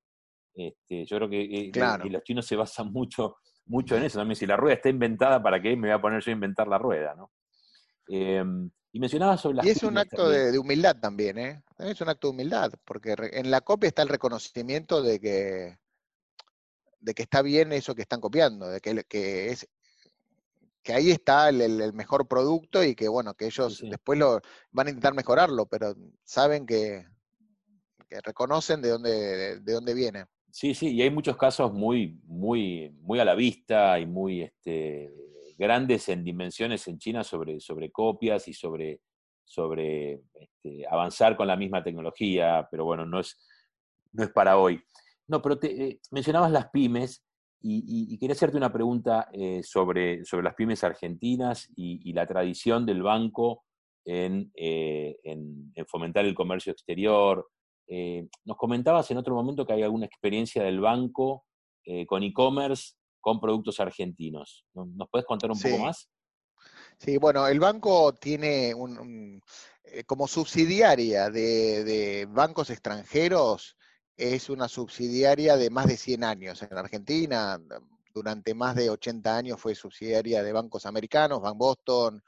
Este, 0.54 1.06
yo 1.06 1.18
creo 1.18 1.30
que, 1.30 1.42
eh, 1.44 1.72
los 2.10 2.24
chinos 2.24 2.46
se 2.46 2.56
basan 2.56 2.94
mucho, 2.94 3.36
mucho 3.66 3.98
en 3.98 4.04
eso 4.04 4.18
también. 4.18 4.38
Si 4.38 4.46
la 4.46 4.56
rueda 4.56 4.76
está 4.76 4.88
inventada, 4.88 5.44
¿para 5.44 5.62
qué 5.62 5.76
me 5.76 5.90
voy 5.90 5.98
a 5.98 6.02
poner 6.02 6.24
yo 6.24 6.32
a 6.32 6.36
inventar 6.36 6.70
la 6.70 6.78
rueda, 6.78 7.14
no? 7.14 7.34
Em, 8.08 8.72
y 8.94 9.00
mencionabas 9.02 9.42
sobre 9.42 9.58
las 9.58 9.66
Y 9.66 9.72
es 9.72 9.84
un 9.84 9.98
acto 9.98 10.30
de, 10.30 10.58
humildad 10.58 10.96
también, 11.02 11.38
¿eh? 11.38 11.64
Es 11.80 12.00
un 12.00 12.08
acto 12.08 12.30
de 12.30 12.34
humildad, 12.34 12.72
porque 12.86 13.14
en 13.34 13.52
la 13.52 13.60
copia 13.60 13.90
está 13.90 14.04
el 14.04 14.08
reconocimiento 14.08 15.04
de 15.04 15.20
que, 15.20 15.78
de 17.06 17.13
que 17.13 17.22
está 17.22 17.44
bien 17.44 17.72
eso 17.72 17.94
que 17.94 18.02
están 18.02 18.20
copiando, 18.20 18.68
de 18.68 18.82
que, 18.82 19.04
que 19.04 19.52
es 19.52 19.68
que 20.82 20.94
ahí 20.94 21.12
está 21.12 21.50
el, 21.50 21.94
mejor 21.94 22.28
producto 22.28 22.84
y 22.84 22.96
que 22.96 23.08
bueno, 23.08 23.34
que 23.36 23.46
ellos 23.46 23.84
después 23.89 24.20
lo 24.20 24.41
van 24.72 24.88
a 24.88 24.89
intentar 24.89 25.13
mejorarlo, 25.13 25.68
pero 25.68 25.96
saben 26.24 26.65
que, 26.65 27.06
reconocen 28.24 28.82
de 28.82 28.89
dónde, 28.89 29.60
de, 29.60 29.74
dónde 29.74 29.94
viene. 29.94 30.26
Sí, 30.50 30.74
sí, 30.74 30.94
y 30.94 31.02
hay 31.02 31.10
muchos 31.10 31.36
casos 31.38 31.74
muy, 31.74 32.20
muy, 32.24 32.91
muy 33.02 33.20
a 33.20 33.26
la 33.26 33.36
vista 33.36 34.00
y 34.00 34.06
muy 34.06 34.41
este, 34.44 35.12
grandes 35.58 36.08
en 36.08 36.24
dimensiones 36.24 36.88
en 36.88 36.98
China 36.98 37.24
sobre, 37.24 37.60
sobre 37.60 37.91
copias 37.91 38.48
y 38.48 38.54
sobre, 38.54 39.02
sobre 39.44 40.22
este, 40.34 40.86
avanzar 40.89 41.36
con 41.36 41.48
la 41.48 41.58
misma 41.58 41.84
tecnología, 41.84 42.68
pero 42.72 42.86
bueno, 42.86 43.06
no 43.06 43.20
es, 43.20 43.38
no 44.13 44.24
es 44.24 44.30
para 44.30 44.58
hoy. 44.58 44.82
No, 45.28 45.42
pero 45.42 45.58
te, 45.58 45.90
eh, 45.90 46.00
mencionabas 46.12 46.52
las 46.52 46.70
pymes 46.70 47.24
y, 47.68 48.18
quería 48.20 48.34
hacerte 48.36 48.58
una 48.58 48.72
pregunta 48.72 49.28
eh, 49.34 49.64
sobre, 49.64 50.24
sobre 50.24 50.44
las 50.44 50.54
pymes 50.54 50.84
argentinas 50.84 51.68
y, 51.76 52.14
la 52.14 52.28
tradición 52.28 52.86
del 52.86 53.02
banco 53.02 53.64
en, 54.06 54.52
eh, 54.56 55.18
en, 55.24 55.74
fomentar 55.88 56.26
el 56.26 56.36
comercio 56.36 56.72
exterior. 56.72 57.48
nos 57.88 58.58
comentabas 58.58 59.10
en 59.10 59.18
otro 59.18 59.34
momento 59.34 59.66
que 59.66 59.74
hay 59.74 59.82
alguna 59.82 60.06
experiencia 60.06 60.64
del 60.64 60.80
banco 60.80 61.46
con 62.08 62.22
e-commerce 62.24 62.94
con 63.20 63.40
productos 63.40 63.80
argentinos. 63.80 64.64
¿Nos 64.76 65.10
puedes 65.10 65.26
contar 65.26 65.50
un 65.50 65.60
poco 65.60 65.80
más? 65.80 66.08
Sí, 67.00 67.18
bueno, 67.18 67.48
el 67.48 67.60
banco 67.60 68.14
tiene 68.14 68.74
un, 68.74 69.42
como 70.06 70.28
subsidiaria 70.28 71.30
de, 71.30 72.28
bancos 72.30 72.70
extranjeros, 72.70 73.76
es 74.17 74.49
una 74.49 74.67
subsidiaria 74.67 75.58
de 75.58 75.69
más 75.69 75.88
de 75.88 75.97
100 75.97 76.23
años. 76.23 76.62
En 76.62 76.78
Argentina, 76.78 77.60
durante 78.13 78.54
más 78.54 78.75
de 78.75 78.89
80 78.89 79.38
años 79.38 79.60
fue 79.60 79.75
subsidiaria 79.75 80.43
de 80.43 80.54
bancos 80.54 80.86
americanos, 80.86 81.41
Bank 81.41 81.58
Boston, 81.58 82.23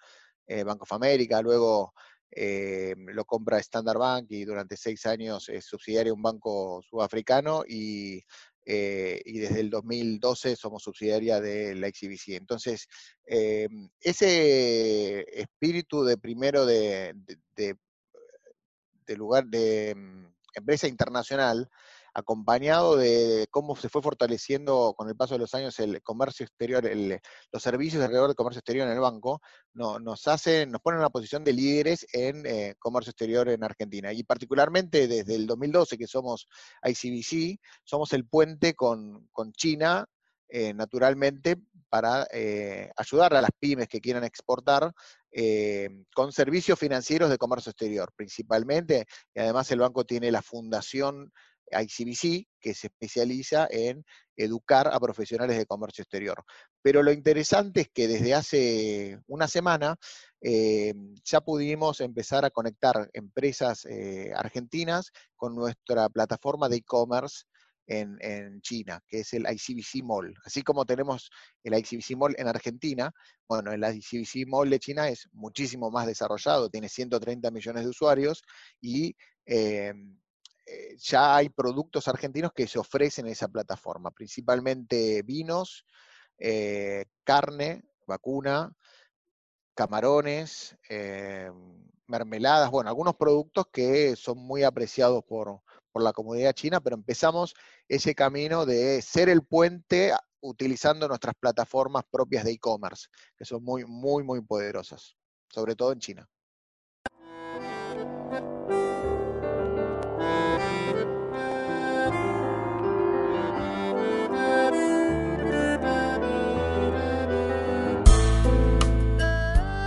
eh, 0.47 0.63
Bank 0.63 0.83
of 0.83 0.91
America, 0.93 1.41
luego 1.41 1.93
eh, 2.31 2.93
lo 2.97 3.25
compra 3.25 3.59
Standard 3.59 3.97
Bank 3.97 4.27
y 4.29 4.43
durante 4.43 4.75
seis 4.75 5.05
años 5.05 5.47
es 5.49 5.65
subsidiaria 5.65 6.09
de 6.09 6.13
un 6.13 6.21
banco 6.21 6.81
sudafricano 6.81 7.63
y 7.67 8.21
eh, 8.69 9.21
y 9.23 9.39
desde 9.39 9.61
el 9.61 9.69
2012 9.69 10.57
somos 10.57 10.83
subsidiaria 10.83 11.39
de 11.39 11.73
la 11.75 11.87
XBC. 11.87 12.35
Entonces, 12.35 12.89
eh, 13.25 13.69
ese 14.01 15.21
espíritu 15.39 16.03
de 16.03 16.17
primero 16.17 16.65
de, 16.65 17.13
de 17.55 19.15
lugar 19.15 19.45
de 19.45 19.95
mm, 19.95 20.36
empresa 20.53 20.87
internacional 20.87 21.69
acompañado 22.17 22.97
de 22.97 23.47
cómo 23.51 23.75
se 23.75 23.89
fue 23.89 24.01
fortaleciendo 24.01 24.95
con 24.97 25.07
el 25.07 25.15
paso 25.15 25.35
de 25.35 25.39
los 25.39 25.53
años 25.53 25.79
el 25.79 26.01
comercio 26.01 26.47
exterior, 26.47 26.83
los 27.51 27.61
servicios 27.61 28.01
alrededor 28.01 28.29
del 28.29 28.35
comercio 28.35 28.57
exterior 28.57 28.87
en 28.87 28.93
el 28.93 28.99
banco, 28.99 29.39
no, 29.73 29.99
nos 29.99 30.27
hace, 30.27 30.65
nos 30.65 30.81
pone 30.81 30.95
en 30.95 31.01
una 31.01 31.11
posición 31.11 31.43
de 31.43 31.53
líderes 31.53 32.07
en 32.13 32.43
eh, 32.47 32.73
comercio 32.79 33.11
exterior 33.11 33.47
en 33.49 33.63
Argentina. 33.63 34.11
Y 34.13 34.23
particularmente 34.23 35.07
desde 35.07 35.35
el 35.35 35.45
2012, 35.45 35.95
que 35.95 36.07
somos 36.07 36.47
ICBC, 36.83 37.59
somos 37.83 38.11
el 38.13 38.25
puente 38.25 38.73
con, 38.73 39.29
China, 39.55 40.07
eh, 40.49 40.73
naturalmente, 40.73 41.57
para 41.87 42.25
eh, 42.31 42.89
ayudar 42.97 43.35
a 43.35 43.41
las 43.41 43.51
pymes 43.59 43.87
que 43.87 44.01
quieran 44.01 44.23
exportar 44.23 44.91
con 46.13 46.31
servicios 46.31 46.79
financieros 46.79 47.29
de 47.29 47.37
comercio 47.37 47.69
exterior, 47.69 48.11
principalmente, 48.15 49.05
y 49.35 49.39
además 49.39 49.69
el 49.71 49.79
banco 49.79 50.03
tiene 50.05 50.31
la 50.31 50.41
fundación 50.41 51.31
ICBC, 51.71 52.47
que 52.59 52.73
se 52.73 52.87
especializa 52.87 53.67
en 53.69 54.03
educar 54.35 54.89
a 54.91 54.99
profesionales 54.99 55.57
de 55.57 55.65
comercio 55.65 56.03
exterior. 56.03 56.43
Pero 56.81 57.03
lo 57.03 57.11
interesante 57.11 57.81
es 57.81 57.89
que 57.93 58.07
desde 58.07 58.33
hace 58.33 59.19
una 59.27 59.47
semana 59.47 59.95
eh, 60.41 60.93
ya 61.23 61.41
pudimos 61.41 62.01
empezar 62.01 62.45
a 62.45 62.49
conectar 62.51 63.09
empresas 63.13 63.85
eh, 63.85 64.31
argentinas 64.35 65.11
con 65.35 65.55
nuestra 65.55 66.09
plataforma 66.09 66.69
de 66.69 66.77
e-commerce 66.77 67.45
en, 67.87 68.61
China, 68.61 69.01
que 69.07 69.21
es 69.21 69.33
el 69.33 69.45
ICBC 69.49 70.03
Mall. 70.03 70.33
Así 70.43 70.61
como 70.61 70.85
tenemos 70.85 71.31
el 71.63 71.73
ICBC 71.77 72.17
Mall 72.17 72.35
en 72.37 72.47
Argentina, 72.47 73.13
bueno, 73.47 73.71
el 73.71 73.83
ICBC 73.83 74.47
Mall 74.47 74.69
de 74.69 74.79
China 74.79 75.09
es 75.09 75.29
muchísimo 75.31 75.89
más 75.89 76.05
desarrollado, 76.05 76.69
tiene 76.69 76.89
130 76.89 77.49
millones 77.51 77.83
de 77.83 77.89
usuarios 77.89 78.43
y 78.81 79.15
eh, 79.45 79.93
eh, 80.65 80.95
ya 80.97 81.37
hay 81.37 81.49
productos 81.49 82.07
argentinos 82.07 82.51
que 82.53 82.67
se 82.67 82.79
ofrecen 82.79 83.25
en 83.25 83.31
esa 83.31 83.47
plataforma, 83.47 84.11
principalmente 84.11 85.21
vinos, 85.23 85.85
eh, 86.37 87.05
carne, 87.23 87.83
vacuna, 88.05 88.71
camarones, 89.73 90.75
mermeladas, 92.07 92.71
bueno, 92.71 92.89
algunos 92.89 93.15
productos 93.15 93.67
que 93.71 94.15
son 94.15 94.39
muy 94.39 94.63
apreciados 94.63 95.23
por, 95.23 95.61
por 95.97 96.03
la 96.03 96.13
comunidad 96.13 96.53
china, 96.53 96.79
pero 96.79 96.95
empezamos 96.95 97.55
ese 97.87 98.13
camino 98.13 98.67
de 98.67 99.01
ser 99.01 99.29
el 99.29 99.41
puente 99.41 100.13
utilizando 100.41 101.07
nuestras 101.07 101.33
plataformas 101.33 102.03
propias 102.11 102.43
de 102.43 102.51
e-commerce, 102.51 103.07
que 103.35 103.45
son 103.45 103.63
muy, 103.63 103.83
muy, 103.83 104.23
muy 104.23 104.41
poderosas, 104.41 105.15
sobre 105.49 105.75
todo 105.75 105.91
en 105.93 105.99
China. 105.99 106.29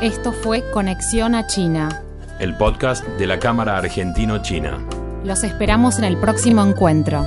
Esto 0.03 0.33
fue 0.33 0.69
Conexión 0.73 1.37
a 1.37 1.47
China. 1.47 2.03
El 2.41 2.57
podcast 2.57 3.07
de 3.07 3.29
la 3.29 3.39
Cámara 3.39 3.77
Argentino-China. 3.77 5.00
Los 5.25 5.45
esperamos 5.45 5.99
en 5.99 6.05
el 6.05 6.17
próximo 6.17 6.65
encuentro. 6.65 7.27